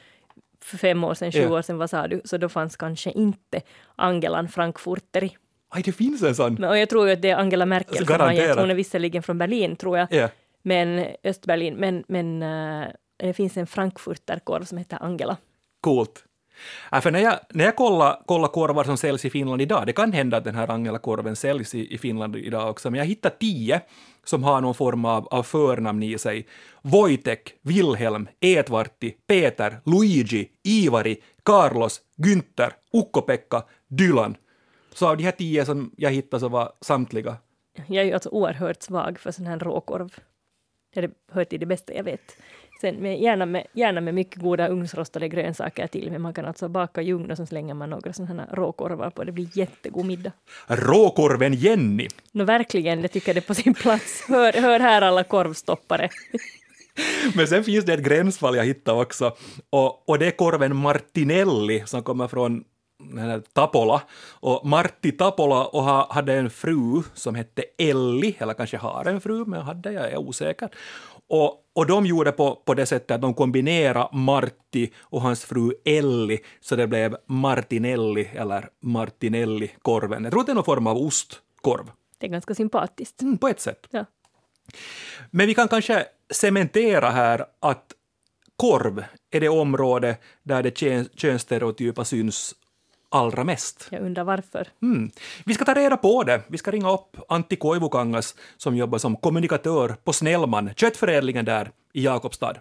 för 0.61 0.77
fem 0.77 1.03
år 1.03 1.13
sedan, 1.13 1.31
sju 1.31 1.39
Ja. 1.39 1.49
år 1.57 1.61
sedan, 1.61 1.77
vad 1.77 1.89
sa 1.89 2.07
du, 2.07 2.21
så 2.25 2.37
då 2.37 2.49
fanns 2.49 2.75
kanske 2.77 3.11
inte 3.11 3.61
Angelan 3.95 4.47
Frankfurteri. 4.47 5.37
Aj, 5.69 5.81
det 5.85 5.91
finns 5.91 6.23
en 6.23 6.35
sån! 6.35 6.53
Men, 6.53 6.69
och 6.69 6.77
jag 6.77 6.89
tror 6.89 7.07
ju 7.07 7.13
att 7.13 7.21
det 7.21 7.29
är 7.29 7.35
Angela 7.35 7.65
Merkel 7.65 8.05
som 8.07 8.19
har 8.19 8.31
gett, 8.31 8.57
hon 8.59 8.69
är 8.71 8.75
visserligen 8.75 9.23
från 9.23 9.37
Berlin 9.37 9.75
tror 9.75 9.97
jag, 9.97 10.07
Ja. 10.11 10.29
men 10.61 11.05
Östberlin, 11.23 11.75
men, 11.75 12.03
men 12.07 12.43
eh, 12.43 12.87
det 13.17 13.33
finns 13.33 13.57
en 13.57 13.67
Frankfurterkorv 13.67 14.63
som 14.63 14.77
heter 14.77 14.97
Angela. 15.03 15.37
Coolt. 15.81 16.23
Ja, 16.91 17.01
för 17.01 17.11
när 17.11 17.19
jag, 17.19 17.39
när 17.49 17.65
jag 17.65 17.75
kollar, 17.75 18.21
kollar 18.25 18.47
korvar 18.47 18.83
som 18.83 18.97
säljs 18.97 19.25
i 19.25 19.29
Finland 19.29 19.61
idag, 19.61 19.85
det 19.85 19.93
kan 19.93 20.11
hända 20.13 20.37
att 20.37 20.43
den 20.43 20.55
här 20.55 20.71
Angela-korven 20.71 21.35
säljs 21.35 21.75
i, 21.75 21.93
i 21.93 21.97
Finland 21.97 22.35
idag 22.35 22.69
också, 22.69 22.91
men 22.91 22.97
jag 22.97 23.05
hittar 23.05 23.29
tio 23.29 23.81
som 24.23 24.43
har 24.43 24.61
någon 24.61 24.75
form 24.75 25.05
av, 25.05 25.27
av 25.27 25.43
förnamn 25.43 26.03
i 26.03 26.17
sig. 26.17 26.47
Wojtek, 26.81 27.53
Wilhelm, 27.61 28.27
Edvarti, 28.39 29.11
Peter, 29.27 29.79
Luigi, 29.85 30.49
Ivari, 30.63 31.17
Carlos, 31.45 32.01
Günther, 32.17 32.71
Ukko-Pekka, 32.93 33.63
Dylan. 33.87 34.35
Så 34.99 35.07
av 35.07 35.17
de 35.17 35.23
här 35.23 35.31
tio 35.31 35.65
som 35.65 35.91
jag 35.97 36.11
hittade 36.11 36.41
så 36.41 36.49
var 36.49 36.71
samtliga 36.81 37.37
Jag 37.87 37.97
är 37.97 38.03
ju 38.03 38.13
alltså 38.13 38.29
oerhört 38.29 38.83
svag 38.83 39.19
för 39.19 39.31
sån 39.31 39.47
här 39.47 39.59
råkorv. 39.59 40.15
Det 40.93 41.11
hör 41.31 41.43
till 41.43 41.59
det 41.59 41.65
bästa 41.65 41.93
jag 41.93 42.03
vet. 42.03 42.37
Sen 42.81 42.95
med, 42.95 43.21
gärna, 43.21 43.45
med, 43.45 43.67
gärna 43.73 44.01
med 44.01 44.13
mycket 44.13 44.41
goda 44.41 44.67
ugnsrostade 44.67 45.27
grönsaker 45.27 45.87
till, 45.87 46.11
men 46.11 46.21
man 46.21 46.33
kan 46.33 46.45
alltså 46.45 46.67
baka 46.67 47.01
i 47.01 47.13
ugn 47.13 47.31
och 47.31 47.37
så 47.37 47.45
slänger 47.45 47.73
man 47.73 47.89
några 47.89 48.13
sådana 48.13 48.43
här 48.43 48.55
råkorvar 48.55 49.09
på. 49.09 49.23
Det 49.23 49.31
blir 49.31 49.57
jättegod 49.57 50.05
middag. 50.05 50.31
Råkorven 50.67 51.53
Jenny. 51.53 52.07
Nå 52.31 52.43
verkligen, 52.43 53.01
jag 53.01 53.11
tycker 53.11 53.33
det 53.33 53.39
är 53.39 53.47
på 53.47 53.55
sin 53.55 53.73
plats. 53.73 54.25
Hör, 54.27 54.53
hör 54.61 54.79
här 54.79 55.01
alla 55.01 55.23
korvstoppare. 55.23 56.09
Men 57.35 57.47
sen 57.47 57.63
finns 57.63 57.85
det 57.85 57.93
ett 57.93 58.03
gränsfall 58.03 58.55
jag 58.55 58.65
hittade 58.65 59.01
också, 59.01 59.35
och, 59.69 60.09
och 60.09 60.19
det 60.19 60.27
är 60.27 60.31
korven 60.31 60.75
Martinelli 60.75 61.83
som 61.85 62.03
kommer 62.03 62.27
från 62.27 62.63
Tapola. 63.53 64.01
Och 64.29 64.65
Martti 64.65 65.11
Tapola 65.11 65.65
och 65.65 65.83
ha, 65.83 66.13
hade 66.13 66.33
en 66.33 66.49
fru 66.49 67.03
som 67.13 67.35
hette 67.35 67.63
Elli, 67.77 68.35
eller 68.39 68.53
kanske 68.53 68.77
har 68.77 69.05
en 69.05 69.21
fru, 69.21 69.45
men 69.45 69.61
hade 69.61 69.91
jag 69.91 70.11
är 70.11 70.17
osäker. 70.17 70.69
Och, 71.27 71.63
och 71.73 71.85
de 71.85 72.05
gjorde 72.05 72.31
på, 72.31 72.55
på 72.55 72.73
det 72.73 72.85
sättet 72.85 73.11
att 73.11 73.21
de 73.21 73.33
kombinerade 73.33 74.17
Martti 74.17 74.93
och 74.99 75.21
hans 75.21 75.45
fru 75.45 75.73
Elli, 75.85 76.39
så 76.61 76.75
det 76.75 76.87
blev 76.87 77.17
Martinelli 77.25 78.29
eller 78.33 78.69
Martinelli-korven. 78.81 80.23
Jag 80.23 80.31
tror 80.31 80.39
att 80.41 80.45
det 80.45 80.53
är 80.53 80.55
någon 80.55 80.63
form 80.63 80.87
av 80.87 80.97
ostkorv. 80.97 81.91
Det 82.17 82.25
är 82.25 82.31
ganska 82.31 82.55
sympatiskt. 82.55 83.21
Mm, 83.21 83.37
på 83.37 83.47
ett 83.47 83.59
sätt. 83.59 83.87
Ja. 83.89 84.05
Men 85.31 85.47
vi 85.47 85.53
kan 85.53 85.67
kanske 85.67 86.05
cementera 86.33 87.09
här 87.09 87.45
att 87.59 87.93
korv 88.55 89.03
är 89.31 89.39
det 89.39 89.49
område 89.49 90.17
där 90.43 90.63
det 90.63 90.71
kön- 90.77 91.09
könsstereotypa 91.15 92.05
syns 92.05 92.55
allra 93.09 93.43
mest. 93.43 93.87
Jag 93.91 94.01
undrar 94.01 94.23
varför. 94.23 94.67
Mm. 94.81 95.09
Vi 95.45 95.53
ska 95.53 95.65
ta 95.65 95.73
reda 95.73 95.97
på 95.97 96.23
det. 96.23 96.41
Vi 96.47 96.57
ska 96.57 96.71
ringa 96.71 96.91
upp 96.91 97.17
Antti 97.29 97.55
Koivukangas 97.55 98.35
som 98.57 98.75
jobbar 98.75 98.97
som 98.97 99.15
kommunikatör 99.15 99.95
på 100.03 100.13
Snellman, 100.13 100.69
köttförädlingen 100.75 101.45
där 101.45 101.71
i 101.93 102.05
Jakobstad. 102.05 102.55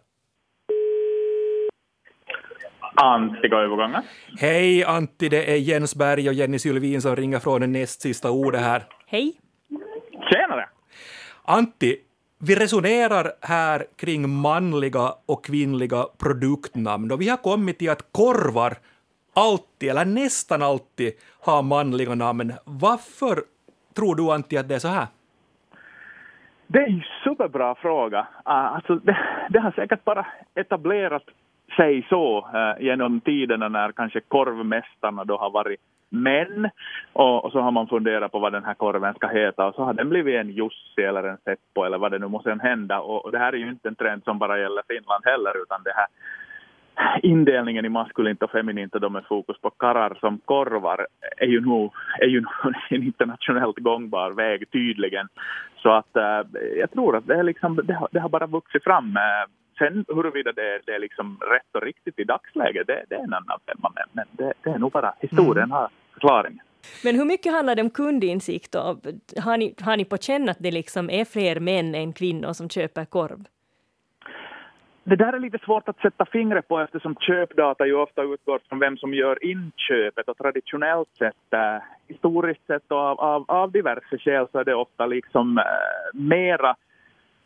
Antti 2.95 3.49
Koivukanga. 3.49 4.02
Hej 4.38 4.85
Antti, 4.85 5.28
det 5.28 5.52
är 5.52 5.57
Jens 5.57 5.95
Berg 5.95 6.28
och 6.28 6.35
Jenny 6.35 6.59
Sylvin 6.59 7.02
som 7.02 7.17
ringer 7.17 7.38
från 7.38 7.61
det 7.61 7.67
näst 7.67 8.00
sista 8.00 8.31
ordet 8.31 8.61
här. 8.61 8.87
Hej! 9.07 9.33
Tjenare! 10.31 10.69
Antti, 11.45 11.97
vi 12.40 12.55
resonerar 12.55 13.33
här 13.40 13.87
kring 13.97 14.31
manliga 14.31 15.14
och 15.26 15.45
kvinnliga 15.45 16.07
produktnamn 16.19 17.12
och 17.12 17.21
vi 17.21 17.28
har 17.28 17.37
kommit 17.37 17.78
till 17.78 17.90
att 17.90 18.12
korvar 18.12 18.78
alltid, 19.38 19.90
eller 19.90 20.04
nästan 20.04 20.62
alltid, 20.62 21.12
har 21.47 21.62
manliga 21.62 22.14
namn. 22.14 22.52
Varför 22.64 23.35
tror 23.97 24.14
du 24.14 24.33
Antti 24.33 24.59
att 24.59 24.68
det 24.68 24.75
är 24.75 24.78
så 24.78 24.88
här? 24.88 25.07
Det 26.66 26.78
är 26.78 26.88
en 26.88 27.04
superbra 27.25 27.75
fråga. 27.75 28.26
Ah, 28.42 28.68
alltså, 28.68 28.95
det, 28.95 29.18
det 29.50 29.61
har 29.61 29.71
säkert 29.71 30.04
bara 30.04 30.26
etablerat 30.54 31.25
sig 31.76 32.07
så 32.09 32.49
eh, 32.54 32.85
genom 32.85 33.21
tiderna 33.21 33.68
när 33.68 33.92
kanske 33.92 34.21
korvmästarna 34.21 35.25
då 35.25 35.37
har 35.37 35.50
varit 35.50 35.80
män 36.11 36.71
och, 37.12 37.45
och, 37.45 37.52
så 37.52 37.61
har 37.61 37.71
man 37.71 37.87
funderat 37.87 38.33
på 38.33 38.38
vad 38.38 38.52
den 38.52 38.64
här 38.64 38.75
korven 38.75 39.14
ska 39.14 39.28
heta 39.28 39.66
och 39.66 39.75
så 39.75 39.85
har 39.85 39.95
den 39.95 40.09
blivit 40.09 40.40
en 40.40 40.50
Jussi 40.50 41.02
eller 41.02 41.23
en 41.23 41.37
Seppo 41.45 41.85
eller 41.85 41.99
vad 41.99 42.12
det 42.12 42.18
nu 42.18 42.28
måste 42.28 42.59
hända 42.62 43.00
och, 43.00 43.25
och 43.25 43.33
det 43.33 43.38
här 43.38 43.52
är 43.52 43.57
ju 43.57 43.71
inte 43.71 43.88
en 43.88 43.95
trend 43.95 44.25
som 44.25 44.38
bara 44.38 44.59
gäller 44.59 44.83
Finland 44.88 45.25
heller 45.25 45.62
utan 45.62 45.83
det 45.83 45.92
här 45.97 46.07
indelningen 47.23 47.85
i 47.85 47.88
maskulint 47.88 48.43
och 48.43 48.50
feminint 48.50 48.95
och 48.95 49.00
då 49.00 49.09
med 49.09 49.25
fokus 49.25 49.61
på 49.61 49.71
karrar 49.71 50.19
som 50.21 50.38
korvar 50.45 51.07
är 51.37 51.47
ju 51.47 51.61
nog, 51.61 51.93
är 52.21 52.26
ju 52.26 52.40
nog 52.40 52.75
en 52.90 53.02
internationellt 53.02 53.78
gångbar 53.78 54.31
väg 54.31 54.71
tydligen. 54.71 55.28
Så 55.76 55.90
att 55.90 56.17
äh, 56.17 56.61
jag 56.78 56.90
tror 56.90 57.17
att 57.17 57.26
det, 57.26 57.35
är 57.35 57.43
liksom, 57.43 57.81
det, 57.85 57.95
har, 57.95 58.09
det 58.12 58.21
har 58.21 58.28
bara 58.28 58.47
vuxit 58.47 58.85
fram. 58.85 59.17
Äh, 59.17 59.23
sen 59.78 60.05
huruvida 60.09 60.52
det, 60.52 60.81
det 60.87 60.93
är 60.93 60.99
liksom 60.99 61.38
rätt 61.40 61.75
och 61.75 61.83
riktigt 61.83 62.19
i 62.19 62.25
dagsläget, 62.25 62.87
det, 62.87 63.05
det 63.09 63.14
är 63.14 63.25
en 63.25 63.35
annan 63.35 63.59
femma. 63.67 63.93
Men, 63.95 64.05
men 64.12 64.26
det, 64.33 64.52
det, 64.62 64.71
är 64.71 64.78
nog 64.78 64.93
bara 64.93 65.14
historien 65.21 65.71
har 65.71 65.88
förklaringen. 66.12 66.61
Men 67.05 67.17
hur 67.17 67.25
mycket 67.25 67.52
handlar 67.52 67.75
det 67.75 67.83
om 67.83 67.90
kundinsikt? 67.90 68.73
Då? 68.73 68.78
Har, 69.40 69.57
ni, 69.57 69.75
har 69.81 69.97
ni 69.97 70.05
på 70.05 70.17
känn 70.17 70.49
att 70.49 70.57
det 70.61 70.71
liksom 70.71 71.11
är 71.11 71.25
fler 71.25 71.61
män 71.61 71.95
än 71.95 72.12
kvinnor 72.12 72.52
som 72.52 72.69
köper 72.69 73.05
korv? 73.05 73.45
Det 75.09 75.17
där 75.17 75.33
är 75.33 75.38
lite 75.38 75.59
svårt 75.59 75.88
att 75.88 76.00
sätta 76.00 76.27
fingret 76.27 76.69
på 76.69 76.81
eftersom 76.81 77.17
köpdata 77.21 77.87
ju 77.87 77.95
ofta 77.95 78.23
utgår 78.23 78.61
från 78.69 78.79
vem 78.79 78.97
som 78.97 79.15
gör 79.15 79.45
inköpet 79.45 80.29
och 80.29 80.37
traditionellt 80.38 81.09
sett, 81.19 81.53
äh, 81.53 81.83
historiskt 82.09 82.67
sett 82.67 82.83
och 82.88 82.99
av, 82.99 83.21
av, 83.21 83.45
av 83.49 83.73
diverse 83.73 84.19
skäl 84.19 84.47
så 84.53 84.59
är 84.59 84.65
det 84.65 84.75
ofta 84.75 85.07
liksom 85.07 85.59
äh, 85.59 85.65
mera 86.21 86.77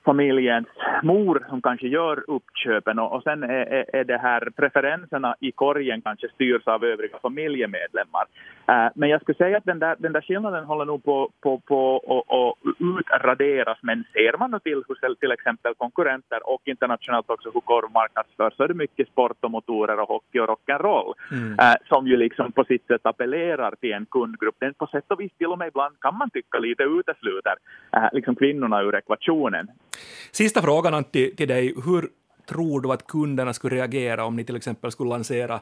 familjens 0.04 0.66
mor 1.02 1.46
som 1.48 1.62
kanske 1.62 1.88
gör 1.88 2.24
uppköpen 2.30 2.98
och, 2.98 3.12
och 3.12 3.22
sen 3.22 3.42
är, 3.42 3.48
är, 3.48 3.96
är 3.96 4.04
det 4.04 4.18
här 4.18 4.48
preferenserna 4.56 5.34
i 5.40 5.52
korgen 5.52 6.02
kanske 6.02 6.28
styrs 6.28 6.66
av 6.66 6.84
övriga 6.84 7.18
familjemedlemmar. 7.22 8.24
Uh, 8.70 8.90
men 8.94 9.08
jag 9.08 9.20
skulle 9.20 9.36
säga 9.36 9.56
att 9.56 9.64
den 9.64 9.78
där, 9.78 9.96
den 9.98 10.12
där 10.12 10.20
skillnaden 10.20 10.64
håller 10.64 10.84
nog 10.84 11.04
på, 11.04 11.30
på, 11.40 11.58
på 11.58 11.96
att 12.28 12.72
utraderas 12.98 13.78
men 13.82 14.04
ser 14.12 14.38
man 14.38 14.50
nu 14.50 14.58
till 14.58 14.82
hur 14.88 15.14
till 15.14 15.32
exempel 15.32 15.74
konkurrenter 15.74 16.40
och 16.44 16.62
internationellt 16.64 17.30
också 17.30 17.50
hur 17.54 17.60
korv 17.60 17.92
marknadsförs 17.92 18.56
så 18.56 18.62
är 18.62 18.68
det 18.68 18.74
mycket 18.74 19.08
sport 19.08 19.36
och 19.40 19.50
motorer 19.50 20.00
och 20.00 20.08
hockey 20.08 20.38
och 20.38 20.48
rock'n'roll 20.48 21.12
mm. 21.30 21.52
uh, 21.52 21.76
som 21.88 22.06
ju 22.06 22.16
liksom 22.16 22.52
på 22.52 22.64
sitt 22.64 22.86
sätt 22.86 23.06
appellerar 23.06 23.74
till 23.80 23.92
en 23.92 24.06
kundgrupp. 24.06 24.56
Den 24.58 24.74
på 24.74 24.86
sätt 24.86 25.04
och 25.08 25.20
vis 25.20 25.32
till 25.38 25.46
och 25.46 25.58
med 25.58 25.68
ibland 25.68 26.00
kan 26.00 26.18
man 26.18 26.30
tycka 26.30 26.58
lite 26.58 26.82
utesluter 26.82 27.54
uh, 27.96 28.08
liksom 28.12 28.34
kvinnorna 28.36 28.82
ur 28.82 28.94
ekvationen. 28.94 29.68
Sista 30.32 30.62
frågan 30.62 30.94
Antti 30.94 31.36
till 31.36 31.48
dig. 31.48 31.74
Hur 31.84 32.08
tror 32.48 32.80
du 32.80 32.92
att 32.92 33.06
kunderna 33.06 33.54
skulle 33.54 33.76
reagera 33.76 34.24
om 34.24 34.36
ni 34.36 34.44
till 34.44 34.56
exempel 34.56 34.92
skulle 34.92 35.10
lansera 35.10 35.60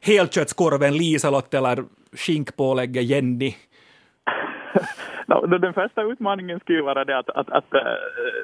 helköttskorven 0.00 0.96
Liselott 0.96 1.54
eller 1.54 1.84
skinkpålägget 2.12 3.04
Jenny? 3.04 3.54
No, 5.26 5.46
den 5.58 5.74
första 5.74 6.02
utmaningen 6.02 6.60
skulle 6.60 6.82
vara 6.82 7.04
det 7.04 7.18
att, 7.18 7.30
att, 7.30 7.50
att, 7.50 7.74
eh, 7.74 7.80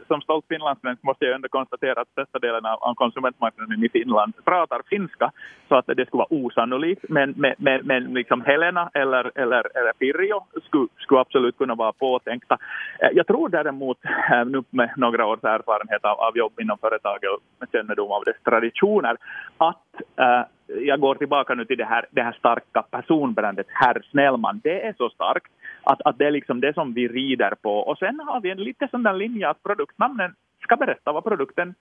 som 0.08 0.20
stolt 0.20 0.44
finlandssvensk 0.48 1.02
måste 1.02 1.24
jag 1.24 1.34
ändå 1.34 1.48
konstatera 1.48 2.00
att 2.00 2.08
största 2.08 2.38
delen 2.38 2.66
av, 2.66 2.78
av 2.82 2.94
konsumentmarknaden 2.94 3.84
i 3.84 3.88
Finland 3.88 4.32
pratar 4.44 4.82
finska, 4.90 5.30
så 5.68 5.74
att 5.74 5.86
det 5.86 6.06
skulle 6.06 6.18
vara 6.18 6.34
osannolikt. 6.44 7.04
Men, 7.08 7.34
men, 7.36 7.54
men, 7.58 7.86
men 7.86 8.04
liksom 8.04 8.40
Helena 8.40 8.90
eller, 8.94 9.30
eller, 9.34 9.78
eller 9.78 9.92
Pirjo 9.92 10.44
skulle, 10.66 10.88
skulle 10.98 11.20
absolut 11.20 11.58
kunna 11.58 11.74
vara 11.74 11.92
påtänkta. 11.92 12.58
Eh, 13.00 13.08
jag 13.12 13.26
tror 13.26 13.48
däremot, 13.48 14.04
eh, 14.04 14.44
nu 14.46 14.62
med 14.70 14.90
några 14.96 15.26
års 15.26 15.44
erfarenhet 15.44 16.04
av, 16.04 16.20
av 16.20 16.36
jobb 16.36 16.52
inom 16.60 16.78
företaget 16.78 17.30
och 17.30 17.40
med 17.58 17.68
kännedom 17.72 18.12
av 18.12 18.24
dess 18.24 18.42
traditioner, 18.44 19.16
att 19.58 19.86
äh, 20.16 20.42
jag 20.68 21.00
går 21.00 21.14
tillbaka 21.14 21.54
nu 21.54 21.64
till 21.64 21.78
det 21.78 21.84
här, 21.84 22.06
det 22.10 22.22
här 22.22 22.32
starka 22.32 22.82
personbrandet 22.90 23.66
Herr 23.68 24.02
Snellman. 24.10 24.60
Det 24.64 24.86
är 24.86 24.94
så 24.98 25.08
starkt 25.10 25.52
att, 25.88 26.00
att 26.04 26.18
det 26.18 26.26
är 26.26 26.30
liksom 26.30 26.60
det 26.60 26.74
som 26.74 26.92
vi 26.92 27.08
rider 27.08 27.54
på. 27.62 27.78
Och 27.78 27.98
sen 27.98 28.20
har 28.20 28.40
vi 28.40 28.50
en 28.50 28.62
lite 28.62 28.88
sån 28.90 29.02
där 29.02 29.12
linje 29.12 29.48
att 29.48 29.62
produktnamnen 29.62 30.34
ska 30.62 30.76
berätta 30.76 31.12
vad 31.12 31.24
produkten 31.24 31.74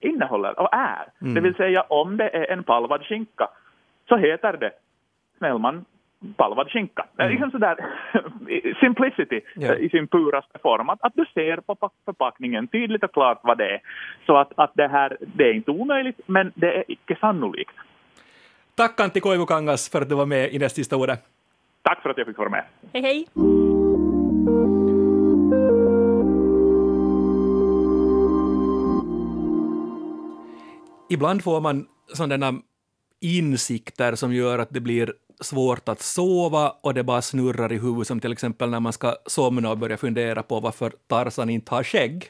innehåller 0.00 0.60
och 0.60 0.74
är. 0.74 1.06
Mm. 1.20 1.34
Det 1.34 1.40
vill 1.40 1.54
säga 1.54 1.82
om 1.82 2.16
det 2.16 2.28
är 2.28 2.52
en 2.52 2.64
palvad 2.64 3.02
skinka 3.02 3.48
så 4.08 4.16
heter 4.16 4.56
det 4.56 4.72
Snellman 5.38 5.84
palvad 6.36 6.70
skinka. 6.70 7.06
Mm. 7.18 7.30
Liksom 7.30 7.50
sådär 7.50 7.76
simplicity 8.80 9.40
yeah. 9.56 9.80
i 9.80 9.88
sin 9.88 10.08
puraste 10.08 10.58
form. 10.58 10.88
Att, 10.88 11.02
att 11.02 11.12
du 11.14 11.24
ser 11.34 11.56
på 11.56 11.90
förpackningen 12.04 12.68
tydligt 12.68 13.04
och 13.04 13.12
klart 13.12 13.40
vad 13.42 13.58
det 13.58 13.70
är. 13.74 13.80
Så 14.26 14.36
att, 14.36 14.52
att 14.54 14.72
det 14.74 14.88
här, 14.88 15.16
det 15.20 15.44
är 15.44 15.52
inte 15.52 15.70
omöjligt 15.70 16.20
men 16.26 16.52
det 16.54 16.76
är 16.76 16.84
icke 16.88 17.16
sannolikt. 17.20 17.74
Tack 18.74 19.00
Antti 19.00 19.20
Koivukangas 19.20 19.90
för 19.90 20.00
att 20.00 20.08
du 20.08 20.14
var 20.14 20.26
med 20.26 20.54
i 20.54 20.58
Näst 20.58 20.76
sista 20.76 20.96
ordet. 20.96 21.39
Tack 21.90 22.02
för 22.02 22.10
att 22.10 22.18
jag 22.18 22.26
fick 22.26 22.38
vara 22.38 22.48
med. 22.48 22.64
Hej 22.92 23.02
hej! 23.02 23.26
Ibland 31.10 31.44
får 31.44 31.60
man 31.60 31.86
sådana 32.14 32.54
insikter 33.20 34.14
som 34.14 34.34
gör 34.34 34.58
att 34.58 34.70
det 34.70 34.80
blir 34.80 35.12
svårt 35.40 35.88
att 35.88 36.00
sova 36.00 36.70
och 36.82 36.94
det 36.94 37.04
bara 37.04 37.22
snurrar 37.22 37.72
i 37.72 37.78
huvudet, 37.78 38.06
som 38.06 38.20
till 38.20 38.32
exempel 38.32 38.70
när 38.70 38.80
man 38.80 38.92
ska 38.92 39.16
somna 39.26 39.70
och 39.70 39.78
börja 39.78 39.96
fundera 39.96 40.42
på 40.42 40.60
varför 40.60 40.92
Tarzan 41.06 41.50
inte 41.50 41.74
har 41.74 41.84
skägg. 41.84 42.24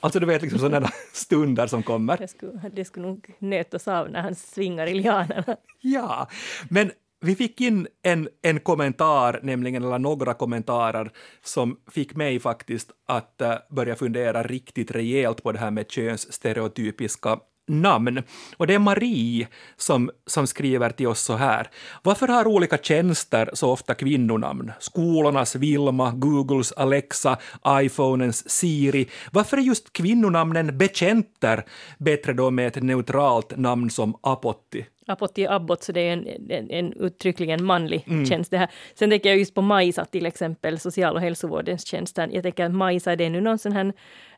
Alltså 0.00 0.20
du 0.20 0.26
vet, 0.26 0.42
liksom 0.42 0.58
sådana 0.58 0.88
stunder 1.12 1.66
som 1.66 1.82
kommer. 1.82 2.16
Det 2.16 2.28
skulle, 2.28 2.70
det 2.72 2.84
skulle 2.84 3.06
nog 3.06 3.30
nötas 3.38 3.88
av 3.88 4.10
när 4.10 4.22
han 4.22 4.34
svingar 4.34 4.86
i 4.86 4.94
lianerna. 4.94 5.56
Ja, 5.80 6.28
men 6.70 6.90
vi 7.22 7.34
fick 7.34 7.60
in 7.60 7.86
en, 8.02 8.28
en 8.42 8.60
kommentar, 8.60 9.40
nämligen, 9.42 9.84
eller 9.84 9.98
några 9.98 10.34
kommentarer, 10.34 11.10
som 11.44 11.76
fick 11.90 12.16
mig 12.16 12.40
faktiskt 12.40 12.90
att 13.08 13.40
eh, 13.40 13.54
börja 13.70 13.96
fundera 13.96 14.42
riktigt 14.42 14.90
rejält 14.90 15.42
på 15.42 15.52
det 15.52 15.58
här 15.58 15.70
med 15.70 15.90
könsstereotypiska 15.90 17.38
namn. 17.68 18.22
Och 18.56 18.66
det 18.66 18.74
är 18.74 18.78
Marie 18.78 19.48
som, 19.76 20.10
som 20.26 20.46
skriver 20.46 20.90
till 20.90 21.06
oss 21.06 21.20
så 21.20 21.34
här. 21.34 21.70
Varför 22.02 22.28
har 22.28 22.46
olika 22.46 22.78
tjänster 22.78 23.50
så 23.52 23.70
ofta 23.70 23.94
kvinnonamn? 23.94 24.72
Skolornas 24.78 25.56
Vilma, 25.56 26.10
Googles 26.10 26.72
Alexa, 26.72 27.38
iPhonens 27.68 28.50
Siri. 28.50 29.08
Varför 29.32 29.56
är 29.56 29.62
just 29.62 29.92
kvinnonamnen 29.92 30.78
betjänter 30.78 31.64
bättre 31.98 32.32
då 32.32 32.50
med 32.50 32.66
ett 32.66 32.82
neutralt 32.82 33.56
namn 33.56 33.90
som 33.90 34.14
Apotti? 34.22 34.86
Apotti 35.06 35.46
Abbot, 35.46 35.82
så 35.82 35.92
det 35.92 36.00
är 36.00 36.12
en, 36.12 36.28
en, 36.50 36.70
en 36.70 36.92
uttryckligen 36.92 37.64
manlig 37.64 38.04
mm. 38.06 38.26
tjänst. 38.26 38.50
Det 38.50 38.58
här. 38.58 38.70
Sen 38.94 39.10
tänker 39.10 39.28
jag 39.28 39.38
just 39.38 39.54
på 39.54 39.62
Majsa 39.62 40.04
till 40.04 40.26
exempel, 40.26 40.78
social 40.78 41.14
och 41.14 41.20
hälsovårdens 41.20 41.86
tjänster. 41.86 42.28
Jag 42.32 42.42
tänker 42.42 42.64
att 42.64 42.74
Majsa, 42.74 43.16
det 43.16 43.24
är 43.24 43.30
nu 43.30 43.40
någon 43.40 43.58
sån 43.58 43.72
här 43.72 43.92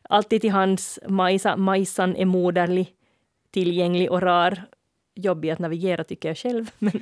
alltid 0.09 0.41
till 0.41 0.51
hands, 0.51 0.99
Majsa, 1.07 1.57
Majsan 1.57 2.15
är 2.15 2.25
moderlig 2.25 2.87
tillgänglig 3.53 4.11
och 4.11 4.21
rar. 4.21 4.63
Jobbig 5.15 5.49
att 5.49 5.59
navigera 5.59 6.03
tycker 6.03 6.29
jag 6.29 6.37
själv. 6.37 6.71
Men, 6.79 7.01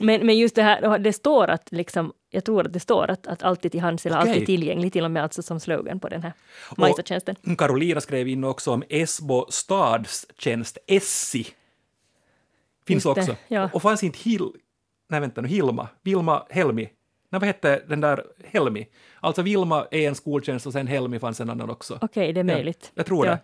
men, 0.00 0.26
men 0.26 0.38
just 0.38 0.54
det 0.54 0.62
här, 0.62 0.98
det 0.98 1.12
står 1.12 1.50
att 1.50 1.72
liksom, 1.72 2.12
jag 2.30 2.44
tror 2.44 2.66
att 2.66 2.72
det 2.72 2.80
står 2.80 3.10
att, 3.10 3.26
att 3.26 3.42
alltid 3.42 3.72
till 3.72 3.80
hands 3.80 4.06
eller 4.06 4.18
okay. 4.18 4.30
alltid 4.30 4.46
tillgänglig, 4.46 4.92
till 4.92 5.04
och 5.04 5.10
med 5.10 5.22
alltså 5.22 5.42
som 5.42 5.60
slogan 5.60 6.00
på 6.00 6.08
den 6.08 6.22
här 6.22 6.32
Majsa-tjänsten. 6.76 7.56
Karolina 7.58 8.00
skrev 8.00 8.28
in 8.28 8.44
också 8.44 8.70
om 8.70 8.82
Esbo 8.88 9.46
stads 9.50 10.26
tjänst, 10.38 10.78
Essi. 10.86 11.46
Finns 12.88 13.04
det, 13.04 13.10
också. 13.10 13.36
Ja. 13.48 13.70
Och 13.72 13.82
fanns 13.82 14.02
inte 14.02 14.18
Hil... 14.18 14.48
Nej 15.10 15.20
vänta 15.20 15.40
nu, 15.40 15.48
Hilma, 15.48 15.88
Vilma 16.02 16.46
Helmi 16.50 16.88
Nej, 17.30 17.40
vad 17.40 17.46
hette 17.46 17.82
den 17.88 18.00
där 18.00 18.24
Helmi? 18.44 18.86
Alltså 19.20 19.42
Vilma 19.42 19.86
är 19.90 20.08
en 20.08 20.14
skoltjänst 20.14 20.66
och 20.66 20.72
sen 20.72 20.86
Helmi 20.86 21.18
fanns 21.18 21.40
en 21.40 21.50
annan 21.50 21.70
också. 21.70 21.94
Okej, 21.94 22.06
okay, 22.06 22.32
det 22.32 22.40
är 22.40 22.44
möjligt. 22.44 22.78
Ja, 22.84 22.92
jag 22.94 23.06
tror 23.06 23.26
ja. 23.26 23.32
det. 23.32 23.38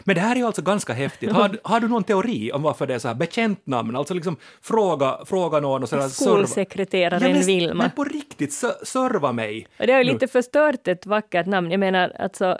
Men 0.00 0.14
det 0.14 0.20
här 0.20 0.32
är 0.32 0.36
ju 0.36 0.46
alltså 0.46 0.62
ganska 0.62 0.92
häftigt. 0.92 1.32
Har, 1.32 1.58
har 1.64 1.80
du 1.80 1.88
någon 1.88 2.04
teori 2.04 2.52
om 2.52 2.62
varför 2.62 2.86
det 2.86 2.94
är 2.94 2.98
så 2.98 3.08
här 3.08 3.14
bekänt 3.14 3.66
namn? 3.66 3.96
Alltså 3.96 4.14
liksom 4.14 4.36
fråga, 4.62 5.18
fråga 5.26 5.60
någon 5.60 5.82
och 5.82 5.88
sådär. 5.88 6.08
Skolsekreteraren 6.08 7.36
ja, 7.36 7.42
Vilma. 7.46 7.74
Men 7.74 7.90
på 7.90 8.04
riktigt, 8.04 8.52
serva 8.82 9.32
mig. 9.32 9.66
Och 9.78 9.86
det 9.86 9.92
har 9.92 10.00
ju 10.00 10.12
lite 10.12 10.28
förstört 10.28 10.88
ett 10.88 11.06
vackert 11.06 11.46
namn. 11.46 11.70
Jag 11.70 11.80
menar, 11.80 12.12
alltså 12.18 12.58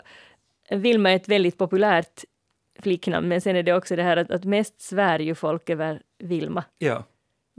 Vilma 0.69 1.11
är 1.11 1.15
ett 1.15 1.27
väldigt 1.27 1.57
populärt 1.57 2.23
flicknamn, 2.81 3.27
men 3.27 3.41
sen 3.41 3.55
är 3.55 3.63
det 3.63 3.73
också 3.73 3.95
det 3.95 4.03
här 4.03 4.17
att, 4.17 4.31
att 4.31 4.43
mest 4.43 4.81
svär 4.81 5.19
ju 5.19 5.35
folk 5.35 5.69
över 5.69 6.01
Vilma. 6.19 6.63
Ja. 6.77 7.03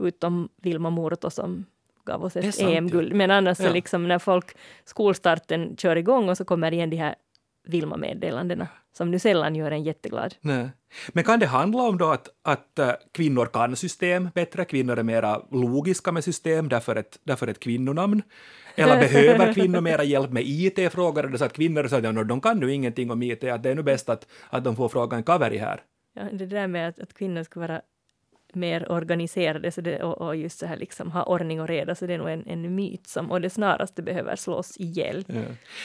Utom 0.03 0.49
Vilma 0.61 0.89
Murto 0.89 1.29
som 1.29 1.65
gav 2.05 2.23
oss 2.23 2.35
ett 2.35 2.61
EM-guld. 2.61 3.13
Men 3.13 3.31
annars 3.31 3.59
ja. 3.59 3.67
så 3.67 3.73
liksom 3.73 4.07
när 4.07 4.19
folk, 4.19 4.57
skolstarten 4.85 5.77
kör 5.77 5.95
igång 5.95 6.29
och 6.29 6.37
så 6.37 6.45
kommer 6.45 6.71
igen 6.71 6.89
de 6.89 6.97
här 6.97 7.15
Vilma-meddelandena 7.63 8.67
som 8.93 9.11
nu 9.11 9.19
sällan 9.19 9.55
gör 9.55 9.71
en 9.71 9.83
jätteglad. 9.83 10.35
Nej. 10.41 10.69
Men 11.09 11.23
kan 11.23 11.39
det 11.39 11.45
handla 11.45 11.83
om 11.83 11.97
då 11.97 12.09
att, 12.09 12.29
att 12.41 12.79
uh, 12.79 12.91
kvinnor 13.11 13.45
kan 13.45 13.75
system 13.75 14.29
bättre, 14.35 14.65
kvinnor 14.65 14.99
är 14.99 15.03
mera 15.03 15.41
logiska 15.51 16.11
med 16.11 16.23
system, 16.23 16.69
därför 16.69 16.95
ett, 16.95 17.19
därför 17.23 17.47
ett 17.47 17.59
kvinnonamn? 17.59 18.21
Eller 18.75 18.99
behöver 18.99 19.53
kvinnor 19.53 19.81
mera 19.81 20.03
hjälp 20.03 20.31
med 20.31 20.43
IT-frågor? 20.45 21.25
Eller 21.25 21.37
så 21.37 21.45
att 21.45 21.53
kvinnor 21.53 21.87
säger 21.87 22.19
att 22.19 22.27
de 22.27 22.41
kan 22.41 22.59
nu 22.59 22.73
ingenting 22.73 23.11
om 23.11 23.23
IT, 23.23 23.43
att 23.43 23.63
det 23.63 23.69
är 23.69 23.75
nu 23.75 23.83
bäst 23.83 24.09
att, 24.09 24.27
att 24.49 24.63
de 24.63 24.75
får 24.75 24.89
fråga 24.89 25.17
en 25.17 25.23
kaveri 25.23 25.57
här? 25.57 25.81
Ja, 26.13 26.23
det 26.31 26.45
där 26.45 26.67
med 26.67 26.89
att, 26.89 26.99
att 26.99 27.13
kvinnor 27.13 27.43
ska 27.43 27.59
vara 27.59 27.81
mer 28.55 28.91
organiserade 28.91 29.71
så 29.71 29.81
det, 29.81 30.03
och, 30.03 30.21
och, 30.21 30.35
just 30.35 30.59
så 30.59 30.65
här 30.65 30.77
liksom 30.77 31.11
ha 31.11 31.23
ordning 31.23 31.61
och 31.61 31.67
reda, 31.67 31.95
så 31.95 32.05
det 32.05 32.13
är 32.13 32.17
nog 32.17 32.29
en, 32.29 32.47
en 32.47 32.75
myt 32.75 33.07
som 33.07 33.31
och 33.31 33.41
det 33.41 33.49
snaraste 33.49 34.01
behöver 34.01 34.35
slås 34.35 34.77
ihjäl. 34.77 35.25
Ja. 35.27 35.41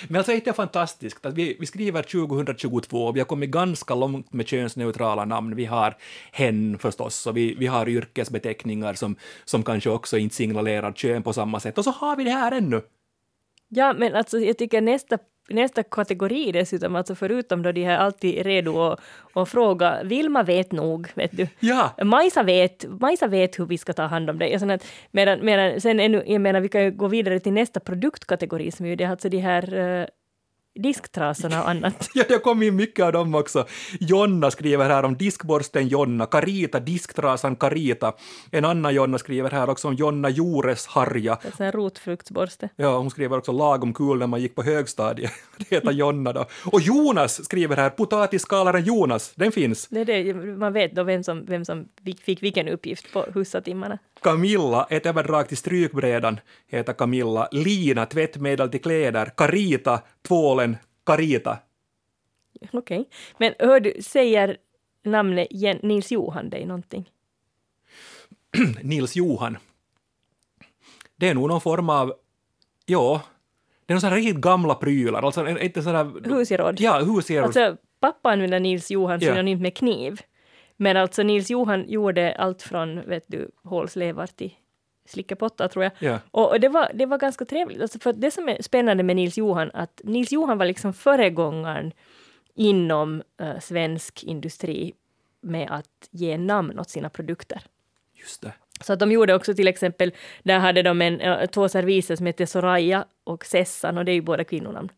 Men 0.08 0.16
alltså 0.16 0.32
det 0.32 0.46
är 0.46 0.52
fantastiskt 0.52 1.26
att 1.26 1.34
vi, 1.34 1.56
vi 1.60 1.66
skriver 1.66 2.02
2022 2.02 3.04
och 3.04 3.16
vi 3.16 3.20
har 3.20 3.26
kommit 3.26 3.50
ganska 3.50 3.94
långt 3.94 4.32
med 4.32 4.48
könsneutrala 4.48 5.24
namn. 5.24 5.56
Vi 5.56 5.64
har 5.64 5.96
hen 6.32 6.78
förstås 6.78 7.26
och 7.26 7.36
vi, 7.36 7.54
vi 7.54 7.66
har 7.66 7.88
yrkesbeteckningar 7.88 8.94
som, 8.94 9.16
som 9.44 9.62
kanske 9.62 9.90
också 9.90 10.18
inte 10.18 10.34
signalerar 10.34 10.92
kön 10.92 11.22
på 11.22 11.32
samma 11.32 11.60
sätt 11.60 11.78
och 11.78 11.84
så 11.84 11.90
har 11.90 12.16
vi 12.16 12.24
det 12.24 12.30
här 12.30 12.52
ännu. 12.52 12.82
Ja, 13.68 13.94
men 13.98 14.14
alltså 14.14 14.38
jag 14.38 14.58
tycker 14.58 14.80
nästa 14.80 15.18
nästa 15.48 15.82
kategori 15.82 16.52
dessutom, 16.52 16.96
alltså 16.96 17.14
förutom 17.14 17.62
då 17.62 17.72
de 17.72 17.84
här 17.84 17.98
alltid 17.98 18.46
redo 18.46 18.82
att, 18.82 19.00
att 19.32 19.48
fråga, 19.48 20.02
Vilma 20.04 20.42
vet 20.42 20.72
nog, 20.72 21.08
vet 21.14 21.36
du. 21.36 21.46
Ja. 21.60 21.94
Majsa 22.04 22.42
vet, 22.42 22.84
Majsa 23.00 23.26
vet 23.26 23.58
hur 23.58 23.66
vi 23.66 23.78
ska 23.78 23.92
ta 23.92 24.02
hand 24.02 24.30
om 24.30 24.38
det. 24.38 24.54
Att, 24.54 24.84
medan, 25.10 25.44
medan, 25.44 25.80
sen 25.80 26.00
ännu, 26.00 26.22
jag 26.26 26.40
menar, 26.40 26.60
vi 26.60 26.68
kan 26.68 26.84
ju 26.84 26.90
gå 26.90 27.08
vidare 27.08 27.40
till 27.40 27.52
nästa 27.52 27.80
produktkategori 27.80 28.70
som 28.70 28.86
är 28.86 28.96
det 28.96 29.04
alltså 29.04 29.28
de 29.28 29.38
här 29.38 29.74
uh, 29.74 30.06
disktrasorna 30.82 31.62
och 31.62 31.68
annat. 31.68 32.10
ja, 32.14 32.24
det 32.28 32.38
kom 32.38 32.62
in 32.62 32.76
mycket 32.76 33.04
av 33.04 33.12
dem 33.12 33.34
också. 33.34 33.66
Jonna 34.00 34.50
skriver 34.50 34.90
här 34.90 35.02
om 35.02 35.16
diskborsten 35.16 35.88
Jonna, 35.88 36.26
Karita, 36.26 36.80
disktrasan 36.80 37.56
Karita. 37.56 38.12
En 38.50 38.64
annan 38.64 38.94
Jonna 38.94 39.18
skriver 39.18 39.50
här 39.50 39.70
också 39.70 39.88
om 39.88 39.94
Jonna 39.94 40.30
Jores 40.30 40.86
Harja. 40.86 41.38
Det 41.42 41.60
är 41.60 41.66
en 41.66 41.72
rotfruktsborste. 41.72 42.68
Ja, 42.76 42.98
hon 42.98 43.10
skriver 43.10 43.38
också 43.38 43.52
lagom 43.52 43.94
kul 43.94 44.18
när 44.18 44.26
man 44.26 44.40
gick 44.40 44.54
på 44.54 44.62
högstadiet. 44.62 45.32
det 45.56 45.70
heter 45.70 45.92
Jonna 45.92 46.32
då. 46.32 46.46
Och 46.64 46.80
Jonas 46.80 47.44
skriver 47.44 47.76
här, 47.76 47.90
potatisskalaren 47.90 48.84
Jonas, 48.84 49.32
den 49.34 49.52
finns. 49.52 49.88
Det 49.88 50.00
är 50.00 50.04
det, 50.04 50.34
man 50.34 50.72
vet 50.72 50.94
då 50.94 51.02
vem 51.02 51.24
som, 51.24 51.44
vem 51.44 51.64
som 51.64 51.88
fick 52.24 52.42
vilken 52.42 52.68
uppgift 52.68 53.12
på 53.12 53.24
hussatimmarna. 53.34 53.98
Camilla, 54.22 54.86
ett 54.90 55.06
överdrag 55.06 55.48
till 55.48 55.56
strykbrädan, 55.56 56.40
heter 56.66 56.92
Camilla. 56.92 57.48
Lina, 57.52 58.06
tvättmedel 58.06 58.68
till 58.68 58.82
kläder. 58.82 59.32
Karita, 59.36 60.00
tvålen 60.28 60.76
Karita. 61.06 61.58
Okej. 62.72 63.00
Okay. 63.00 63.04
Men 63.38 63.54
hör 63.58 63.80
du, 63.80 64.02
säger 64.02 64.56
namnet 65.04 65.82
Nils 65.82 66.12
Johan 66.12 66.50
dig 66.50 66.66
någonting? 66.66 67.10
Nils 68.82 69.16
Johan. 69.16 69.58
Det 71.16 71.28
är 71.28 71.34
nog 71.34 71.48
någon 71.48 71.60
form 71.60 71.90
av, 71.90 72.14
ja, 72.86 73.22
det 73.86 73.92
är 73.92 73.94
någon 73.94 74.00
sån 74.00 74.10
här 74.10 74.16
riktigt 74.16 74.36
gamla 74.36 74.74
prylar. 74.74 75.22
Alltså 75.22 75.48
inte 75.48 75.82
sån 75.82 75.94
här... 75.94 76.28
Husgeråd. 76.28 76.80
Ja, 76.80 76.98
husgeråd. 76.98 77.44
Alltså 77.44 77.76
pappa 78.00 78.30
använder 78.30 78.60
Nils 78.60 78.90
Johan 78.90 79.20
synonymt 79.20 79.60
ja. 79.60 79.62
med 79.62 79.76
kniv. 79.76 80.20
Men 80.80 80.96
alltså 80.96 81.22
Nils 81.22 81.50
Johan 81.50 81.88
gjorde 81.88 82.34
allt 82.34 82.62
från 82.62 83.08
vet 83.08 83.24
du, 83.26 83.50
hålslevar 83.62 84.26
till 84.26 84.54
slickapotta 85.08 85.68
tror 85.68 85.84
jag. 85.84 85.92
Yeah. 86.00 86.20
Och, 86.30 86.60
det, 86.60 86.68
var, 86.68 86.90
det 86.94 87.06
var 87.06 87.18
ganska 87.18 87.44
trevligt. 87.44 87.82
Alltså 87.82 87.98
för 87.98 88.12
det 88.12 88.30
som 88.30 88.48
är 88.48 88.62
spännande 88.62 89.02
med 89.02 89.16
Nils 89.16 89.38
Johan, 89.38 89.70
att 89.74 90.00
Nils 90.04 90.32
Johan 90.32 90.58
var 90.58 90.66
liksom 90.66 90.92
föregångaren 90.92 91.92
inom 92.54 93.22
uh, 93.42 93.58
svensk 93.60 94.24
industri 94.24 94.92
med 95.40 95.70
att 95.70 96.08
ge 96.10 96.38
namn 96.38 96.78
åt 96.78 96.90
sina 96.90 97.10
produkter. 97.10 97.62
Just 98.14 98.42
det. 98.42 98.52
Så 98.80 98.92
att 98.92 98.98
de 98.98 99.12
gjorde 99.12 99.34
också 99.34 99.54
till 99.54 99.68
exempel, 99.68 100.12
där 100.42 100.58
hade 100.58 100.82
de 100.82 101.02
en, 101.02 101.20
uh, 101.20 101.46
två 101.46 101.68
serviser 101.68 102.16
som 102.16 102.26
hette 102.26 102.46
Soraya 102.46 103.04
och 103.24 103.44
Sessan 103.44 103.98
och 103.98 104.04
det 104.04 104.12
är 104.12 104.14
ju 104.14 104.22
båda 104.22 104.44
kvinnonamn. 104.44 104.88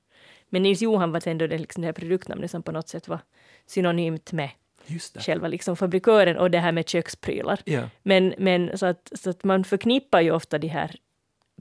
Men 0.49 0.63
Nils 0.63 0.83
Johan 0.83 1.13
var 1.13 1.29
ändå 1.29 1.47
det, 1.47 1.59
liksom 1.59 1.81
det 1.81 1.87
här 1.87 1.93
produktnamnet 1.93 2.51
som 2.51 2.63
på 2.63 2.73
något 2.73 2.89
sätt 2.89 3.09
var 3.09 3.21
synonymt 3.67 4.33
med 4.33 4.51
själva 4.99 5.49
liksom 5.49 5.77
fabrikören 5.77 6.37
och 6.37 6.51
det 6.51 6.59
här 6.59 6.73
med 6.73 6.89
köksprylar. 6.89 7.61
Yeah. 7.67 7.89
Men, 8.03 8.35
men 8.39 8.79
så, 8.79 8.87
att, 8.87 9.13
så 9.13 9.31
att 9.31 9.45
man 9.45 9.65
förknippar 9.65 10.21
ju 10.21 10.31
ofta 10.31 10.59
de 10.59 10.69
här 10.69 10.97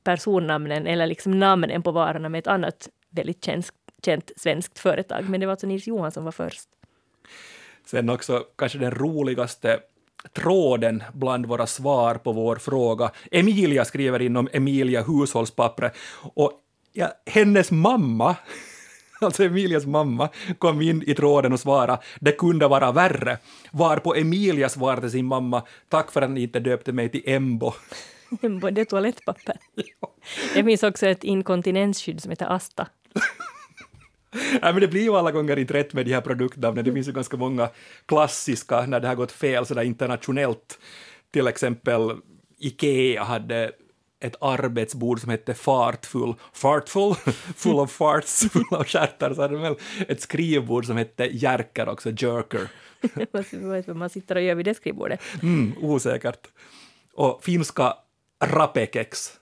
personnamnen 0.03 0.87
eller 0.87 1.07
liksom 1.07 1.39
namnen 1.39 1.83
på 1.83 1.91
varorna 1.91 2.29
med 2.29 2.39
ett 2.39 2.47
annat 2.47 2.89
väldigt 3.09 3.45
känt, 3.45 3.69
känt 4.05 4.31
svenskt 4.37 4.79
företag. 4.79 5.29
Men 5.29 5.39
det 5.39 5.45
var 5.45 5.51
alltså 5.51 5.67
Nils 5.67 5.87
Johan 5.87 6.11
som 6.11 6.25
var 6.25 6.31
först. 6.31 6.69
Sen 7.85 8.09
också 8.09 8.45
kanske 8.55 8.77
den 8.77 8.91
roligaste 8.91 9.79
tråden 10.33 11.03
bland 11.13 11.45
våra 11.45 11.67
svar 11.67 12.15
på 12.15 12.31
vår 12.31 12.55
fråga. 12.55 13.11
Emilia 13.31 13.85
skriver 13.85 14.21
inom 14.21 14.49
Emilia 14.53 15.03
hushållspappret 15.03 15.95
och 16.21 16.51
ja, 16.93 17.11
hennes 17.25 17.71
mamma 17.71 18.35
alltså 19.25 19.43
Emilias 19.43 19.85
mamma, 19.85 20.29
kom 20.57 20.81
in 20.81 21.03
i 21.07 21.15
tråden 21.15 21.53
och 21.53 21.59
svarade 21.59 22.01
”det 22.11 22.31
kunde 22.31 22.67
vara 22.67 22.91
värre”, 22.91 23.37
varpå 23.71 24.15
Emilia 24.15 24.69
svarade 24.69 25.09
sin 25.09 25.25
mamma 25.25 25.63
”tack 25.89 26.11
för 26.11 26.21
att 26.21 26.31
ni 26.31 26.41
inte 26.41 26.59
döpte 26.59 26.91
mig 26.91 27.09
till 27.09 27.21
Embo”. 27.25 27.73
Embo, 28.41 28.69
det 28.69 28.81
är 28.81 28.85
toalettpapper. 28.85 29.57
ja. 29.75 30.13
Det 30.53 30.63
finns 30.63 30.83
också 30.83 31.07
ett 31.07 31.23
inkontinensskydd 31.23 32.21
som 32.21 32.29
heter 32.29 32.45
Asta. 32.45 32.87
Nej, 34.31 34.73
men 34.73 34.79
det 34.79 34.87
blir 34.87 35.01
ju 35.01 35.15
alla 35.15 35.31
gånger 35.31 35.59
inte 35.59 35.73
rätt 35.73 35.93
med 35.93 36.05
de 36.05 36.13
här 36.13 36.21
produktnamnen. 36.21 36.85
Det 36.85 36.93
finns 36.93 37.07
ju 37.07 37.11
ganska 37.11 37.37
många 37.37 37.69
klassiska 38.05 38.85
när 38.85 38.99
det 38.99 39.07
har 39.07 39.15
gått 39.15 39.31
fel 39.31 39.65
sådär 39.65 39.83
internationellt. 39.83 40.79
Till 41.31 41.47
exempel 41.47 42.01
Ikea 42.57 43.23
hade 43.23 43.71
ett 44.19 44.35
arbetsbord 44.41 45.21
som 45.21 45.29
hette 45.29 45.53
Fartfull, 45.53 46.33
Fartful, 46.53 47.15
full 47.55 47.79
of 47.79 47.91
farts, 47.91 48.39
full 48.51 48.65
av 48.71 48.83
stjärtar, 48.83 49.33
så 49.33 49.41
hade 49.41 49.53
de 49.53 49.61
väl 49.61 49.75
ett 50.07 50.21
skrivbord 50.21 50.85
som 50.85 50.97
hette 50.97 51.25
Jerker 51.25 51.89
också, 51.89 52.09
Jerker. 52.09 52.67
Vad 53.87 53.95
man 53.95 54.09
sitter 54.09 54.35
och 54.35 54.41
gör 54.41 54.55
vid 54.55 54.65
det 54.65 54.73
skrivbordet. 54.73 55.21
Mm, 55.41 55.73
osäkert. 55.81 56.47
Och 57.13 57.43
finska 57.43 57.93
Rapekex. 58.43 59.39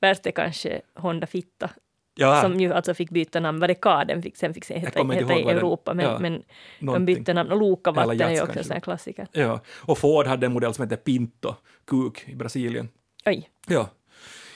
Värst 0.00 0.26
är 0.26 0.30
kanske 0.30 0.80
Honda 0.94 1.26
Fitta, 1.26 1.70
Ja, 2.14 2.42
som 2.42 2.60
ju 2.60 2.72
alltså 2.72 2.94
fick 2.94 3.10
byta 3.10 3.40
namn. 3.40 3.60
Var 3.60 3.68
det 3.68 3.74
K 3.74 4.04
den 4.04 4.22
fick, 4.22 4.36
sen 4.36 4.54
fick 4.54 4.70
heta, 4.70 5.00
inte 5.00 5.14
heta 5.14 5.32
ihåg 5.32 5.50
i 5.50 5.50
Europa, 5.50 5.94
men, 5.94 6.06
ja, 6.06 6.18
men 6.18 6.42
de 6.80 7.04
bytte 7.04 7.34
namn. 7.34 7.52
Och 7.52 7.58
Lokavatten 7.58 8.20
är 8.20 8.30
ju 8.30 8.42
också 8.42 8.74
en 8.74 8.80
klassiker. 8.80 9.28
ja. 9.32 9.60
Och 9.68 9.98
Ford 9.98 10.26
hade 10.26 10.46
en 10.46 10.52
modell 10.52 10.74
som 10.74 10.82
hette 10.82 10.96
Pinto, 10.96 11.54
kuk 11.86 12.28
i 12.28 12.34
Brasilien. 12.34 12.88
Oj, 13.26 13.48
Ja, 13.66 13.88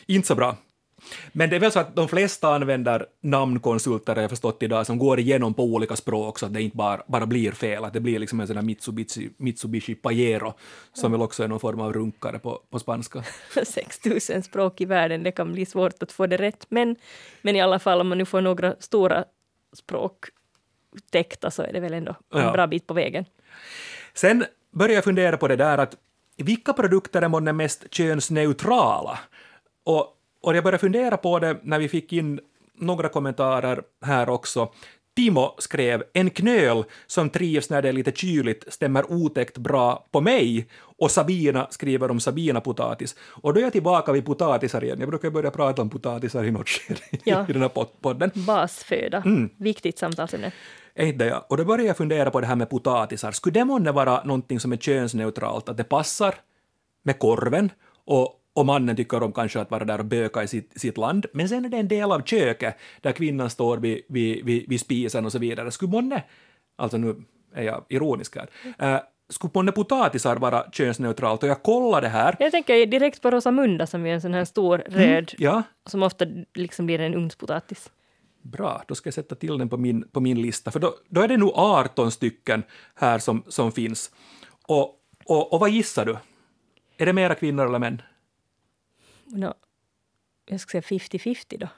inte 0.06 0.28
så 0.28 0.34
bra. 0.34 0.56
Men 1.32 1.50
det 1.50 1.56
är 1.56 1.60
väl 1.60 1.72
så 1.72 1.80
att 1.80 1.96
de 1.96 2.08
flesta 2.08 2.54
använder 2.54 3.06
namnkonsulter, 3.20 4.16
jag 4.16 4.30
förstått 4.30 4.62
idag, 4.62 4.86
som 4.86 4.98
går 4.98 5.20
igenom 5.20 5.54
på 5.54 5.64
olika 5.64 5.96
språk 5.96 6.38
så 6.38 6.46
att 6.46 6.54
det 6.54 6.62
inte 6.62 6.76
bara, 6.76 7.02
bara 7.06 7.26
blir 7.26 7.52
fel, 7.52 7.84
att 7.84 7.92
det 7.92 8.00
blir 8.00 8.18
liksom 8.18 8.40
en 8.40 8.46
sån 8.46 8.56
där 8.56 8.62
Mitsubishi, 8.62 9.30
Mitsubishi 9.36 9.94
Pajero, 9.94 10.54
som 10.92 11.12
väl 11.12 11.22
också 11.22 11.44
är 11.44 11.48
någon 11.48 11.60
form 11.60 11.80
av 11.80 11.92
runkare 11.92 12.38
på, 12.38 12.60
på 12.70 12.78
spanska. 12.78 13.24
6000 13.66 14.42
språk 14.42 14.80
i 14.80 14.84
världen, 14.84 15.22
det 15.22 15.32
kan 15.32 15.52
bli 15.52 15.66
svårt 15.66 16.02
att 16.02 16.12
få 16.12 16.26
det 16.26 16.36
rätt. 16.36 16.66
Men, 16.68 16.96
men 17.42 17.56
i 17.56 17.60
alla 17.60 17.78
fall, 17.78 18.00
om 18.00 18.08
man 18.08 18.18
nu 18.18 18.24
får 18.24 18.40
några 18.40 18.74
stora 18.80 19.24
språk 19.72 20.24
täckta 21.10 21.50
så 21.50 21.62
är 21.62 21.72
det 21.72 21.80
väl 21.80 21.94
ändå 21.94 22.16
en 22.34 22.40
Ja. 22.40 22.52
bra 22.52 22.66
bit 22.66 22.86
på 22.86 22.94
vägen. 22.94 23.24
Sen 24.14 24.44
började 24.70 24.94
jag 24.94 25.04
fundera 25.04 25.36
på 25.36 25.48
det 25.48 25.56
där 25.56 25.78
att 25.78 25.96
vilka 26.42 26.72
produkter 26.72 27.22
är 27.22 27.28
månne 27.28 27.52
mest 27.52 27.94
könsneutrala? 27.94 29.18
Och, 29.84 30.06
och 30.42 30.56
jag 30.56 30.64
började 30.64 30.78
fundera 30.78 31.16
på 31.16 31.38
det 31.38 31.56
när 31.62 31.78
vi 31.78 31.88
fick 31.88 32.12
in 32.12 32.40
några 32.78 33.08
kommentarer 33.08 33.82
här 34.04 34.28
också. 34.28 34.72
Timo 35.16 35.54
skrev 35.58 36.02
en 36.12 36.30
knöl 36.30 36.84
som 37.06 37.30
trivs 37.30 37.70
när 37.70 37.82
det 37.82 37.88
är 37.88 37.92
lite 37.92 38.12
kyligt 38.12 38.72
stämmer 38.72 39.12
otäckt 39.12 39.58
bra 39.58 40.06
på 40.10 40.20
mig. 40.20 40.66
Och 40.98 41.10
Sabina 41.10 41.66
skriver 41.70 42.10
om 42.10 42.20
Sabina-potatis. 42.20 43.16
Och 43.20 43.54
då 43.54 43.60
är 43.60 43.64
jag 43.64 43.72
tillbaka 43.72 44.12
vid 44.12 44.26
potatisar 44.26 44.84
igen. 44.84 45.00
Jag 45.00 45.08
brukar 45.08 45.30
börja 45.30 45.50
prata 45.50 45.82
om 45.82 45.90
potatisar 45.90 46.44
i 46.44 46.50
något 46.50 46.68
skede 46.68 47.00
Ja. 47.24 47.46
i 47.48 47.52
den 47.52 47.62
här 47.62 47.68
pod- 47.68 48.00
podden. 48.00 48.30
Basföda, 48.34 49.22
Mm. 49.26 49.50
viktigt 49.56 49.98
samtalsämne. 49.98 50.52
Inte 50.98 51.24
det, 51.24 51.30
ja. 51.30 51.46
Och 51.48 51.56
då 51.56 51.64
började 51.64 51.86
jag 51.86 51.96
fundera 51.96 52.30
på 52.30 52.40
det 52.40 52.46
här 52.46 52.56
med 52.56 52.70
potatisar. 52.70 53.32
Skulle 53.32 53.60
det 53.60 53.64
månne 53.64 53.92
vara 53.92 54.24
någonting 54.24 54.60
som 54.60 54.72
är 54.72 54.76
könsneutralt, 54.76 55.68
att 55.68 55.76
det 55.76 55.84
passar 55.84 56.34
med 57.02 57.18
korven 57.18 57.70
och, 58.04 58.40
och 58.52 58.66
mannen 58.66 58.96
tycker 58.96 59.22
om 59.22 59.32
kanske 59.32 59.60
att 59.60 59.70
vara 59.70 59.84
där 59.84 59.98
och 59.98 60.04
böka 60.04 60.42
i 60.42 60.48
sitt, 60.48 60.80
sitt 60.80 60.98
land, 60.98 61.26
men 61.32 61.48
sen 61.48 61.64
är 61.64 61.68
det 61.68 61.76
en 61.76 61.88
del 61.88 62.12
av 62.12 62.22
köket 62.22 62.76
där 63.00 63.12
kvinnan 63.12 63.50
står 63.50 63.78
vid, 63.78 64.02
vid, 64.08 64.44
vid, 64.44 64.68
vid 64.68 64.80
spisen 64.80 65.24
och 65.24 65.32
så 65.32 65.38
vidare. 65.38 65.70
Skulle 65.70 65.90
månne, 65.90 66.22
alltså 66.76 66.96
nu 66.96 67.16
är 67.54 67.62
jag 67.62 67.84
ironisk 67.88 68.36
här, 68.36 68.48
äh, 68.78 69.00
skulle 69.28 69.50
månne 69.54 69.72
potatisar 69.72 70.36
vara 70.36 70.70
könsneutralt? 70.72 71.42
Och 71.42 71.48
jag 71.48 71.62
kollade 71.62 72.08
här. 72.08 72.36
Jag 72.38 72.50
tänker 72.50 72.86
direkt 72.86 73.22
på 73.22 73.30
Rosamunda 73.30 73.86
som 73.86 74.06
är 74.06 74.14
en 74.14 74.20
sån 74.20 74.34
här 74.34 74.44
stor 74.44 74.78
röd, 74.78 75.32
Ja, 75.38 75.62
som 75.86 76.02
ofta 76.02 76.24
liksom 76.54 76.86
blir 76.86 77.00
en 77.00 77.14
ugnspotatis. 77.14 77.90
Bra, 78.42 78.82
då 78.88 78.94
ska 78.94 79.06
jag 79.06 79.14
sätta 79.14 79.34
till 79.34 79.58
den 79.58 79.68
på 79.68 79.76
min, 79.76 80.08
på 80.08 80.20
min 80.20 80.42
lista, 80.42 80.70
för 80.70 80.80
då, 80.80 80.94
då 81.08 81.20
är 81.20 81.28
det 81.28 81.36
nog 81.36 81.52
18 81.54 82.10
stycken 82.10 82.62
här 82.94 83.18
som, 83.18 83.44
som 83.48 83.72
finns. 83.72 84.10
Och, 84.66 85.00
och, 85.24 85.52
och 85.52 85.60
vad 85.60 85.70
gissar 85.70 86.04
du? 86.04 86.16
Är 86.96 87.06
det 87.06 87.12
mera 87.12 87.34
kvinnor 87.34 87.66
eller 87.66 87.78
män? 87.78 88.02
No, 89.24 89.54
jag 90.46 90.60
ska 90.60 90.82
säga 90.82 90.98
50-50 91.00 91.58
då. 91.58 91.68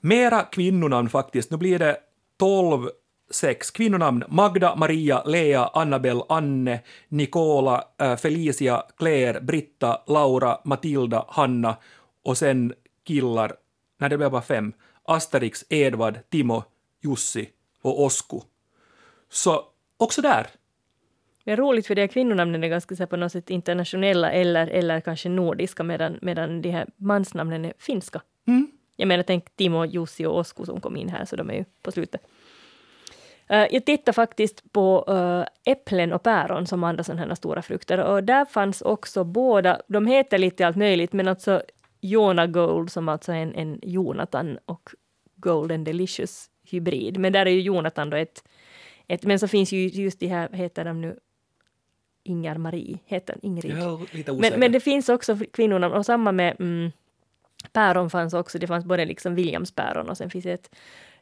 Mera 0.00 0.42
kvinnonamn 0.42 1.08
faktiskt. 1.08 1.50
Nu 1.50 1.56
blir 1.56 1.78
det 1.78 1.96
12 2.36 2.88
sex 3.30 3.70
kvinnonamn. 3.70 4.24
Magda, 4.28 4.76
Maria, 4.76 5.22
Lea, 5.24 5.66
Annabel, 5.66 6.22
Anne, 6.28 6.80
Nicola, 7.08 7.84
äh, 8.00 8.16
Felicia, 8.16 8.82
Claire, 8.96 9.40
Britta, 9.40 10.02
Laura, 10.06 10.58
Matilda, 10.64 11.24
Hanna 11.28 11.76
och 12.24 12.38
sen 12.38 12.74
killar, 13.04 13.52
nej 13.98 14.10
det 14.10 14.18
blev 14.18 14.30
bara 14.30 14.42
fem. 14.42 14.72
Asterix, 15.04 15.64
Edvard, 15.68 16.18
Timo, 16.30 16.64
Jussi 17.00 17.48
och 17.82 18.04
Osku. 18.04 18.40
Så 19.28 19.64
också 19.96 20.22
där. 20.22 20.46
Det 21.44 21.52
är 21.52 21.56
roligt 21.56 21.86
för 21.86 21.94
de 21.94 22.00
här 22.00 22.08
kvinnonamnen 22.08 22.64
är 22.64 22.68
ganska 22.68 22.96
så 22.96 23.06
på 23.06 23.16
något 23.16 23.32
sätt 23.32 23.50
internationella 23.50 24.32
eller, 24.32 24.66
eller 24.66 25.00
kanske 25.00 25.28
nordiska 25.28 25.82
medan, 25.82 26.18
medan 26.22 26.62
de 26.62 26.70
här 26.70 26.86
mansnamnen 26.96 27.64
är 27.64 27.72
finska. 27.78 28.22
Mm. 28.46 28.70
Jag 28.96 29.08
menar, 29.08 29.22
tänk 29.22 29.56
Timo, 29.56 29.84
Jussi 29.84 30.26
och 30.26 30.38
Osku 30.38 30.64
som 30.64 30.80
kom 30.80 30.96
in 30.96 31.08
här, 31.08 31.24
så 31.24 31.36
de 31.36 31.50
är 31.50 31.54
ju 31.54 31.64
på 31.82 31.92
slutet. 31.92 32.26
Eh, 33.48 33.66
jag 33.70 33.84
tittade 33.86 34.12
faktiskt 34.12 34.72
på 34.72 35.04
eh, 35.08 35.72
äpplen 35.72 36.12
och 36.12 36.22
päron 36.22 36.66
som 36.66 36.84
andra 36.84 37.04
sådana 37.04 37.26
här 37.26 37.34
stora 37.34 37.62
frukter 37.62 37.98
och 37.98 38.24
där 38.24 38.44
fanns 38.44 38.82
också 38.82 39.24
båda, 39.24 39.80
de 39.88 40.06
heter 40.06 40.38
lite 40.38 40.66
allt 40.66 40.76
möjligt, 40.76 41.12
men 41.12 41.28
alltså 41.28 41.62
Jona 42.02 42.46
Gold 42.46 42.92
som 42.92 43.08
alltså 43.08 43.32
är 43.32 43.36
en, 43.36 43.54
en 43.54 43.78
Jonathan 43.82 44.58
och 44.64 44.90
Golden 45.36 45.84
Delicious 45.84 46.50
hybrid. 46.62 47.18
Men 47.18 47.32
där 47.32 47.46
är 47.46 47.50
ju 47.50 47.60
Jonathan 47.60 48.10
då 48.10 48.16
ett, 48.16 48.44
ett 49.08 49.24
men 49.24 49.38
så 49.38 49.48
finns 49.48 49.72
ju 49.72 49.88
just 49.88 50.20
de 50.20 50.26
här, 50.26 50.48
heter 50.52 50.84
de 50.84 51.00
nu 51.00 51.18
Inger-Marie, 52.24 52.98
heter 53.04 53.36
Ingrid. 53.42 53.76
Men, 54.40 54.60
men 54.60 54.72
det 54.72 54.80
finns 54.80 55.08
också 55.08 55.38
kvinnorna, 55.52 55.90
och 55.90 56.06
samma 56.06 56.32
med 56.32 56.56
mm, 56.60 56.92
päron 57.72 58.10
fanns 58.10 58.34
också, 58.34 58.58
det 58.58 58.66
fanns 58.66 58.84
både 58.84 59.04
liksom 59.04 59.34
Williamspäron 59.34 60.08
och 60.08 60.16
sen 60.16 60.30
finns 60.30 60.44
det 60.44 60.52
ett, 60.52 60.74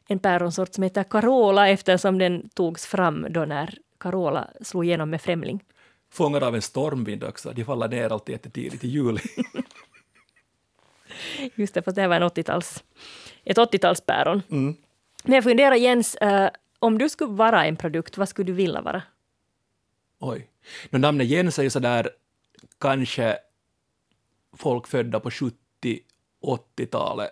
en 0.07 0.19
päronsort 0.19 0.73
som 0.73 0.83
heter 0.83 1.03
Carola 1.03 1.69
eftersom 1.69 2.17
den 2.17 2.49
togs 2.49 2.85
fram 2.85 3.27
då 3.29 3.45
när 3.45 3.77
Carola 3.97 4.47
slog 4.61 4.85
igenom 4.85 5.09
med 5.09 5.21
Främling. 5.21 5.63
Fångad 6.11 6.43
av 6.43 6.55
en 6.55 6.61
stormvind 6.61 7.23
också. 7.23 7.51
De 7.51 7.65
faller 7.65 7.87
ner 7.87 8.13
alltid 8.13 8.33
jättetidigt 8.33 8.83
i 8.83 8.87
juli. 8.87 9.21
Just 11.55 11.73
det, 11.73 11.81
fast 11.81 11.95
det 11.95 12.01
här 12.01 12.09
var 12.09 12.15
en 12.15 12.23
80-tals, 12.23 12.83
ett 13.43 13.57
80-talspäron. 13.57 14.41
Mm. 14.51 14.75
Men 15.23 15.33
jag 15.33 15.43
funderar 15.43 15.75
Jens, 15.75 16.15
eh, 16.15 16.49
om 16.79 16.97
du 16.97 17.09
skulle 17.09 17.31
vara 17.31 17.65
en 17.65 17.75
produkt, 17.75 18.17
vad 18.17 18.29
skulle 18.29 18.45
du 18.45 18.53
vilja 18.53 18.81
vara? 18.81 19.03
Oj. 20.19 20.47
Nu 20.89 20.99
namnet 20.99 21.27
Jens 21.27 21.59
är 21.59 21.63
ju 21.63 21.69
sådär 21.69 22.09
kanske 22.79 23.37
folk 24.57 24.87
födda 24.87 25.19
på 25.19 25.31
70, 25.31 25.55
80-talet 26.41 27.31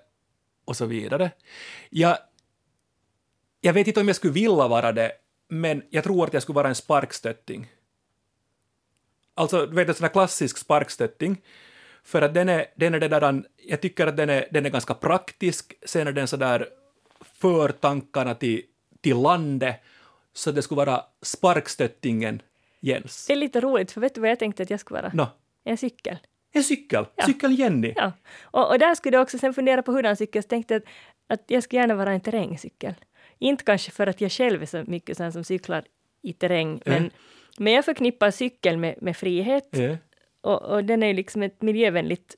och 0.66 0.76
så 0.76 0.86
vidare. 0.86 1.32
Jag, 1.90 2.18
jag 3.62 3.74
vet 3.74 3.88
inte 3.88 4.00
om 4.00 4.08
jag 4.08 4.16
skulle 4.16 4.34
vilja 4.34 4.68
vara 4.68 4.92
det, 4.92 5.12
men 5.48 5.84
jag 5.90 6.04
tror 6.04 6.26
att 6.26 6.34
jag 6.34 6.44
skulle 6.44 6.56
vara 6.56 6.68
en 6.68 6.76
sparkstötting. 6.76 7.72
Alltså, 9.34 9.66
du 9.66 9.76
vet 9.76 9.90
en 9.90 9.96
sån 9.96 10.04
här 10.04 10.12
klassisk 10.12 10.58
sparkstötting. 10.58 11.42
För 12.04 12.22
att 12.22 12.34
den 12.34 12.50
är, 12.50 12.66
den 12.76 12.94
är 12.94 13.00
det 13.00 13.08
där, 13.08 13.44
jag 13.58 13.82
tycker 13.82 14.08
att 14.08 14.18
den 14.18 14.30
är, 14.30 14.46
den 14.52 14.66
är 14.66 14.70
ganska 14.70 14.94
praktisk, 14.94 15.74
sen 15.86 16.08
är 16.08 16.12
den 16.12 16.28
sådär 16.28 16.68
för 17.40 17.70
tankarna 17.70 18.36
till, 18.36 18.62
till 19.02 19.18
landet, 19.18 19.76
så 20.34 20.52
det 20.52 20.62
skulle 20.62 20.86
vara 20.86 21.04
sparkstöttingen 21.22 22.42
Jens. 22.82 23.26
Det 23.28 23.34
är 23.34 23.38
lite 23.38 23.62
roligt, 23.62 23.92
för 23.92 24.02
vet 24.02 24.16
du 24.16 24.22
vad 24.22 24.30
jag 24.30 24.40
tänkte 24.40 24.64
att 24.64 24.70
jag 24.70 24.80
skulle 24.80 25.02
vara? 25.02 25.12
Nå, 25.14 25.28
En 25.64 25.78
cykel. 25.78 26.18
en 26.54 26.64
cykel. 26.64 27.06
Ja. 27.16 27.26
Cykel 27.26 27.60
Jenny. 27.60 27.94
Ja. 27.96 28.12
Och, 28.42 28.70
och 28.72 28.80
där 28.80 28.96
skulle 28.96 29.16
jag 29.18 29.22
också 29.22 29.38
sen 29.40 29.54
fundera 29.54 29.82
på 29.82 29.92
hurdan 29.92 30.16
cykel, 30.16 30.44
så 30.44 30.50
tänkte 30.50 30.76
att, 30.76 30.84
att 31.28 31.44
jag 31.48 31.64
skulle 31.64 31.82
gärna 31.82 31.96
vara 31.96 32.12
en 32.12 32.22
terrängcykel. 32.22 32.94
Inte 33.38 33.64
kanske 33.64 33.92
för 33.92 34.08
att 34.08 34.22
jag 34.22 34.32
själv 34.32 34.62
är 34.62 34.66
så 34.66 34.84
mycket 34.88 35.18
sån 35.18 35.32
som 35.32 35.44
cyklar 35.44 35.84
i 36.22 36.34
terräng, 36.34 36.82
men, 36.86 37.12
men 37.58 37.74
jag 37.74 37.86
förknippar 37.86 38.32
cykel 38.32 38.78
med, 38.78 38.96
med 39.02 39.18
frihet. 39.18 39.68
Ja. 39.72 39.98
Och, 40.42 40.62
och 40.62 40.84
den 40.86 41.04
är 41.04 41.08
ju 41.08 41.14
liksom 41.14 41.44
ett 41.44 41.62
miljövänligt 41.62 42.36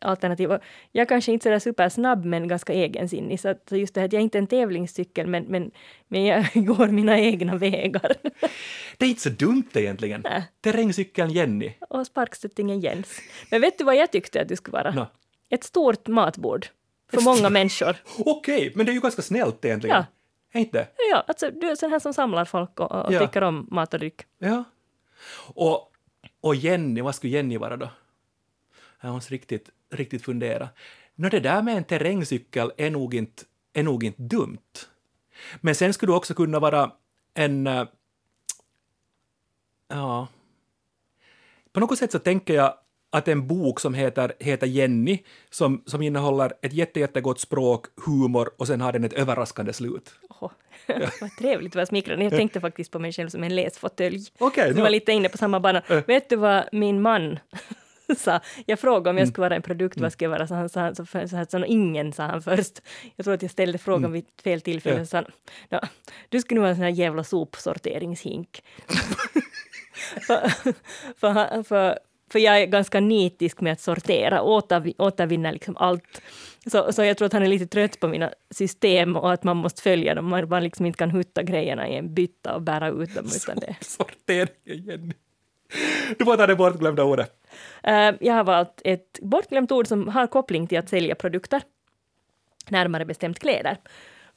alternativ. 0.00 0.52
Och 0.52 0.60
jag 0.92 1.08
kanske 1.08 1.32
inte 1.32 1.50
är 1.50 1.58
supersnabb, 1.58 2.24
men 2.24 2.48
ganska 2.48 2.72
egensinnig. 2.72 3.40
Så, 3.40 3.48
att, 3.48 3.68
så 3.68 3.76
just 3.76 3.94
det 3.94 4.00
här 4.00 4.06
att 4.06 4.12
jag 4.12 4.20
är 4.20 4.24
inte 4.24 4.38
är 4.38 4.40
en 4.40 4.46
tävlingscykel, 4.46 5.26
men, 5.26 5.44
men, 5.44 5.70
men 6.08 6.24
jag 6.24 6.46
går 6.54 6.86
mina 6.88 7.18
egna 7.18 7.56
vägar. 7.56 8.12
Det 8.98 9.06
är 9.06 9.08
inte 9.10 9.22
så 9.22 9.28
dumt 9.30 9.68
egentligen. 9.74 10.20
Nej. 10.24 10.44
Terrängcykeln 10.60 11.30
Jenny. 11.30 11.72
och 11.88 12.06
sparkstöttingen 12.06 12.80
Jens. 12.80 13.20
Men 13.50 13.60
vet 13.60 13.78
du 13.78 13.84
vad 13.84 13.96
jag 13.96 14.12
tyckte 14.12 14.40
att 14.42 14.48
du 14.48 14.56
skulle 14.56 14.72
vara? 14.72 14.90
Nå. 14.90 15.06
Ett 15.50 15.64
stort 15.64 16.06
matbord. 16.08 16.66
För 17.12 17.20
många 17.20 17.50
människor. 17.50 17.96
Okej, 18.18 18.72
men 18.74 18.86
det 18.86 18.92
är 18.92 18.94
ju 18.94 19.00
ganska 19.00 19.22
snällt 19.22 19.64
egentligen. 19.64 19.96
Ja. 19.96 20.04
Är 20.58 20.60
inte? 20.60 20.86
Ja, 21.10 21.24
alltså 21.28 21.50
du 21.50 21.70
är 21.70 21.74
sån 21.74 21.90
här 21.92 21.98
som 21.98 22.14
samlar 22.14 22.44
folk 22.44 22.80
och, 22.80 22.92
och 22.92 23.12
Ja. 23.12 23.20
tycker 23.26 23.42
om 23.42 23.66
mat 23.70 23.94
och 23.94 24.00
dryck. 24.00 24.22
Ja. 24.38 24.64
Och, 25.54 25.89
och 26.40 26.54
Jenny, 26.54 27.00
vad 27.00 27.14
skulle 27.14 27.32
Jenny 27.32 27.58
vara 27.58 27.76
då? 27.76 27.90
Jag 29.00 29.12
måste 29.12 29.34
riktigt, 29.34 29.70
riktigt 29.90 30.24
fundera. 30.24 30.68
Nå, 31.14 31.28
det 31.28 31.40
där 31.40 31.62
med 31.62 31.76
en 31.76 31.84
terrängcykel 31.84 32.72
är 32.76 32.90
nog 32.90 33.14
inte, 33.14 33.42
är 33.72 33.82
nog 33.82 34.04
inte 34.04 34.22
dumt. 34.22 34.86
Men 35.60 35.74
sen 35.74 35.92
skulle 35.92 36.12
du 36.12 36.16
också 36.16 36.34
kunna 36.34 36.58
vara 36.58 36.92
en... 37.34 37.66
Eh, 37.66 37.86
ja... 39.88 40.28
På 41.72 41.80
något 41.80 41.98
sätt 41.98 42.12
så 42.12 42.18
tänker 42.18 42.54
jag 42.54 42.74
att 43.10 43.28
en 43.28 43.46
bok 43.46 43.80
som 43.80 43.94
heter, 43.94 44.32
heter 44.40 44.66
Jenny, 44.66 45.18
som, 45.50 45.82
som 45.86 46.02
innehåller 46.02 46.52
ett 46.62 46.72
jätte, 46.72 47.00
jättegott 47.00 47.40
språk, 47.40 47.86
humor 48.06 48.50
och 48.58 48.66
sen 48.66 48.80
har 48.80 48.92
den 48.92 49.04
ett 49.04 49.12
överraskande 49.12 49.72
slut. 49.72 50.14
Åh, 50.40 50.50
vad 51.20 51.30
trevligt, 51.38 51.74
vad 51.74 51.88
smickrande. 51.88 52.24
Jag 52.24 52.32
tänkte 52.32 52.60
faktiskt 52.60 52.90
på 52.92 52.98
mig 52.98 53.12
själv 53.12 53.28
som 53.28 53.44
en 53.44 53.54
läsfåtölj. 53.56 54.18
Nu- 54.70 54.76
jag 54.76 54.82
var 54.82 54.90
lite 54.90 55.12
inne 55.12 55.28
på 55.28 55.38
samma 55.38 55.60
bana. 55.60 55.82
Vet 56.06 56.28
du 56.28 56.36
vad 56.36 56.64
min 56.72 57.02
man 57.02 57.38
sa? 58.18 58.40
Jag 58.66 58.78
frågade 58.78 59.10
om 59.10 59.18
jag 59.18 59.28
skulle 59.28 59.42
vara 59.44 59.56
en 59.56 59.62
produkt, 59.62 60.00
vad 60.00 60.12
ska 60.12 60.24
jag 60.24 60.30
vara? 60.30 60.46
Så 60.46 60.54
han 60.54 60.68
sa, 60.68 60.94
så, 60.94 61.06
så, 61.06 61.28
så, 61.28 61.44
så, 61.50 61.64
ingen 61.64 62.12
sa 62.12 62.22
han 62.26 62.42
först. 62.42 62.80
Jag 63.16 63.24
tror 63.24 63.34
att 63.34 63.42
jag 63.42 63.50
ställde 63.50 63.78
frågan 63.78 64.12
vid 64.12 64.24
fel 64.44 64.60
tillfälle. 64.60 64.98
Ja. 64.98 65.04
Så 65.04 65.08
sa 65.10 65.16
han, 65.16 65.26
"Nå, 65.68 65.80
du 66.28 66.40
skulle 66.40 66.60
vara 66.60 66.70
en 66.70 66.76
sån 66.76 66.84
här 66.84 66.90
jävla 66.90 67.24
sopsorteringshink. 67.24 68.62
för, 70.26 70.50
för, 71.16 71.62
för, 71.62 71.98
för 72.32 72.38
jag 72.38 72.60
är 72.60 72.66
ganska 72.66 73.00
nitisk 73.00 73.60
med 73.60 73.72
att 73.72 73.80
sortera, 73.80 74.40
återvi- 74.40 74.94
återvinna 74.98 75.50
liksom 75.50 75.76
allt. 75.76 76.22
Så, 76.66 76.92
så 76.92 77.04
jag 77.04 77.16
tror 77.16 77.26
att 77.26 77.32
han 77.32 77.42
är 77.42 77.48
lite 77.48 77.66
trött 77.66 78.00
på 78.00 78.08
mina 78.08 78.30
system 78.50 79.16
och 79.16 79.32
att 79.32 79.44
man 79.44 79.56
måste 79.56 79.82
följa 79.82 80.14
dem. 80.14 80.28
Man, 80.28 80.48
man 80.48 80.62
liksom 80.62 80.86
inte 80.86 80.98
kan 80.98 81.10
hutta 81.10 81.42
grejerna 81.42 81.88
i 81.88 81.96
en 81.96 82.14
bytta 82.14 82.54
och 82.54 82.62
bära 82.62 82.88
ut 82.88 83.14
dem. 83.14 83.26
Utan 83.36 83.58
det. 83.58 83.76
Sorteringen, 83.84 84.86
Jenny. 84.86 85.14
Du 86.18 86.24
får 86.24 86.36
ta 86.36 86.46
det 86.46 86.56
bortglömda 86.56 87.04
ordet. 87.04 87.32
Eh, 87.82 88.12
jag 88.20 88.34
har 88.34 88.44
valt 88.44 88.80
ett 88.84 89.18
bortglömt 89.22 89.72
ord 89.72 89.86
som 89.86 90.08
har 90.08 90.26
koppling 90.26 90.66
till 90.66 90.78
att 90.78 90.88
sälja 90.88 91.14
produkter, 91.14 91.62
närmare 92.68 93.04
bestämt 93.04 93.38
kläder. 93.38 93.76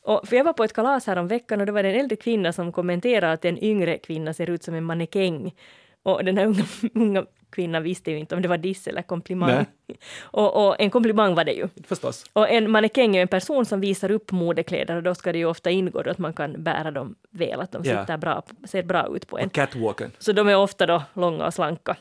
Och 0.02 0.28
för 0.28 0.36
jag 0.36 0.44
var 0.44 0.54
på 0.54 0.64
ett 0.64 0.74
kalas 0.74 1.08
här 1.08 1.16
om 1.16 1.28
veckan 1.28 1.60
och 1.60 1.66
det 1.66 1.72
var 1.72 1.84
en 1.84 2.00
äldre 2.00 2.16
kvinna 2.16 2.54
som 2.54 2.72
kommenterade 2.72 3.34
att 3.34 3.46
en 3.46 3.64
yngre 3.64 3.98
kvinna 3.98 4.34
ser 4.34 4.50
ut 4.50 4.64
som 4.64 4.74
en 4.74 4.84
mannekäng. 4.84 5.56
Och 6.04 6.26
den 6.26 6.38
här 6.38 6.46
unga, 6.46 6.66
unga 6.94 7.26
kvinnan 7.50 7.84
visste 7.84 8.12
ju 8.12 8.18
inte 8.18 8.36
om 8.36 8.42
det 8.42 8.48
var 8.48 8.58
diss 8.58 8.88
eller 8.88 9.02
komplimang. 9.02 9.66
Och, 10.22 10.68
och 10.68 10.76
en 10.80 10.90
komplimang 10.90 11.36
var 11.36 11.44
det 11.44 11.52
ju. 11.54 11.68
Förstås. 11.84 12.26
Och 12.34 12.50
en 12.50 12.72
mannekäng 12.72 13.16
är 13.16 13.22
en 13.22 13.28
person 13.28 13.66
som 13.66 13.80
visar 13.82 14.12
upp 14.12 14.32
modekläder 14.32 14.96
och 14.96 15.04
då 15.04 15.16
ska 15.16 15.32
det 15.32 15.38
ju 15.38 15.46
ofta 15.46 15.72
ingå 15.72 16.02
då 16.02 16.12
att 16.12 16.18
man 16.18 16.34
kan 16.34 16.64
bära 16.64 16.92
dem 16.92 17.16
väl, 17.30 17.62
att 17.62 17.72
de 17.72 17.84
sitter 17.84 18.18
bra, 18.18 18.44
ser 18.66 18.84
bra 18.84 19.16
ut 19.16 19.28
på 19.28 19.38
en. 19.38 19.46
Och 19.46 19.52
catwalken. 19.52 20.12
Så 20.20 20.32
de 20.32 20.48
är 20.48 20.58
ofta 20.58 20.86
då 20.86 21.04
långa 21.14 21.46
och 21.46 21.54
slanka. 21.54 21.96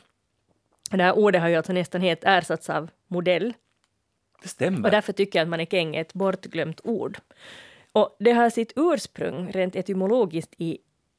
Och 0.91 0.97
Det 0.97 1.03
här 1.03 1.17
ordet 1.17 1.41
har 1.41 1.49
ju 1.49 1.55
alltså 1.55 1.73
nästan 1.73 2.01
helt 2.01 2.23
ersatts 2.23 2.69
av 2.69 2.89
modell 3.07 3.53
Det 4.41 4.47
stämmer. 4.47 4.83
och 4.85 4.91
därför 4.91 5.13
tycker 5.13 5.39
jag 5.39 5.43
att 5.43 5.49
mannekäng 5.49 5.95
är 5.95 6.01
ett 6.01 6.13
bortglömt 6.13 6.81
ord. 6.83 7.17
Och 7.91 8.15
det 8.19 8.31
har 8.31 8.49
sitt 8.49 8.73
ursprung 8.75 9.51
rent 9.51 9.75
etymologiskt 9.75 10.53
i 10.57 10.77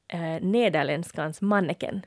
eh, 0.09 0.21
nederländskans 0.41 1.41
manneken 1.41 2.03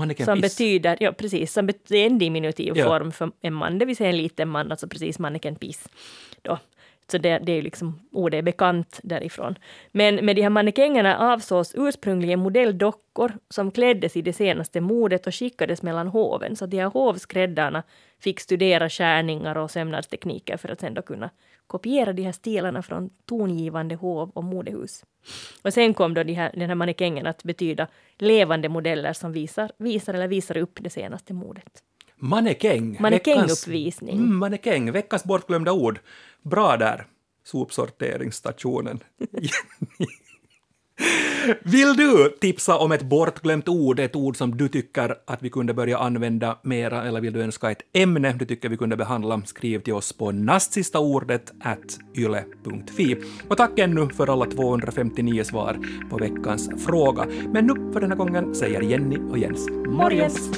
Mannequin 0.00 0.26
som 0.26 0.40
piss. 0.42 0.58
betyder, 0.58 0.96
ja 1.00 1.12
precis, 1.12 1.52
som 1.52 1.66
det 1.66 1.98
är 1.98 2.06
en 2.06 2.18
diminutiv 2.18 2.72
Ja. 2.76 2.84
form 2.84 3.12
för 3.12 3.30
en 3.40 3.54
man, 3.54 3.78
det 3.78 3.84
vill 3.84 3.96
säga 3.96 4.10
en 4.10 4.16
liten 4.16 4.48
man, 4.48 4.70
alltså 4.70 4.88
precis 4.88 5.18
manneken 5.18 5.54
piss. 5.56 5.88
Då. 6.42 6.58
Så 7.10 7.18
det, 7.18 7.38
det 7.38 7.52
är 7.52 7.56
ju 7.56 7.62
liksom, 7.62 8.00
ordet 8.12 8.38
är 8.38 8.42
bekant 8.42 9.00
därifrån. 9.02 9.58
Men 9.92 10.14
med 10.24 10.36
de 10.36 10.42
här 10.42 10.50
mannekängerna 10.50 11.18
avsågs 11.32 11.74
ursprungligen 11.76 12.38
modelldockor 12.40 13.32
som 13.48 13.70
kläddes 13.70 14.16
i 14.16 14.22
det 14.22 14.32
senaste 14.32 14.80
modet 14.80 15.26
och 15.26 15.34
skickades 15.34 15.82
mellan 15.82 16.08
hoven. 16.08 16.56
Så 16.56 16.66
de 16.66 16.76
här 16.78 16.86
hovskräddarna 16.90 17.82
fick 18.20 18.40
studera 18.40 18.88
skärningar 18.88 19.56
och 19.58 19.70
sömnadstekniker 19.70 20.56
för 20.56 20.68
att 20.68 20.80
sen 20.80 20.94
då 20.94 21.02
kunna 21.02 21.30
kopiera 21.70 22.12
de 22.12 22.22
här 22.22 22.32
stilarna 22.32 22.82
från 22.82 23.10
tongivande 23.26 23.94
hov 23.94 24.30
och 24.34 24.44
modehus. 24.44 25.04
Och 25.62 25.72
sen 25.72 25.94
kom 25.94 26.14
då 26.14 26.22
de 26.22 26.32
här, 26.32 26.52
den 26.54 26.68
här 26.68 26.74
mannekängen 26.74 27.26
att 27.26 27.42
betyda 27.44 27.86
levande 28.18 28.68
modeller 28.68 29.12
som 29.12 29.32
visar, 29.32 29.72
visar 29.78 30.14
eller 30.14 30.28
visar 30.28 30.56
upp 30.56 30.78
det 30.80 30.90
senaste 30.90 31.34
modet. 31.34 31.82
Mannekäng. 32.16 32.96
Mannekänguppvisning. 33.00 34.16
Veckans- 34.18 34.24
Mm, 34.24 34.36
mannekäng, 34.38 34.92
veckans 34.92 35.24
bortglömda 35.24 35.72
ord. 35.72 36.00
Bra 36.42 36.76
där, 36.76 37.06
sopsorteringsstationen. 37.44 38.98
Vill 41.62 41.96
du 41.96 42.36
tipsa 42.40 42.78
om 42.78 42.92
ett 42.92 43.02
bortglömt 43.02 43.68
ord, 43.68 44.00
ett 44.00 44.16
ord 44.16 44.36
som 44.36 44.56
du 44.56 44.68
tycker 44.68 45.14
att 45.26 45.42
vi 45.42 45.50
kunde 45.50 45.74
börja 45.74 45.98
använda 45.98 46.58
mera, 46.62 47.04
eller 47.04 47.20
vill 47.20 47.32
du 47.32 47.42
önska 47.42 47.70
ett 47.70 47.82
ämne 47.92 48.32
du 48.32 48.44
tycker 48.44 48.68
vi 48.68 48.76
kunde 48.76 48.96
behandla? 48.96 49.42
Skriv 49.44 49.78
till 49.80 49.94
oss 49.94 50.12
på 50.12 50.32
nastsistaordet 50.32 51.52
at 51.60 51.98
yle.fi. 52.16 53.16
Och 53.48 53.56
tack 53.56 53.78
ännu 53.78 54.08
för 54.08 54.32
alla 54.32 54.46
259 54.46 55.44
svar 55.44 55.78
på 56.10 56.16
veckans 56.16 56.70
fråga. 56.86 57.26
Men 57.52 57.66
nu 57.66 57.92
för 57.92 58.00
den 58.00 58.10
här 58.10 58.18
gången 58.18 58.54
säger 58.54 58.80
Jenny 58.80 59.16
och 59.30 59.38
Jens 59.38 59.68
Morgens! 59.70 60.50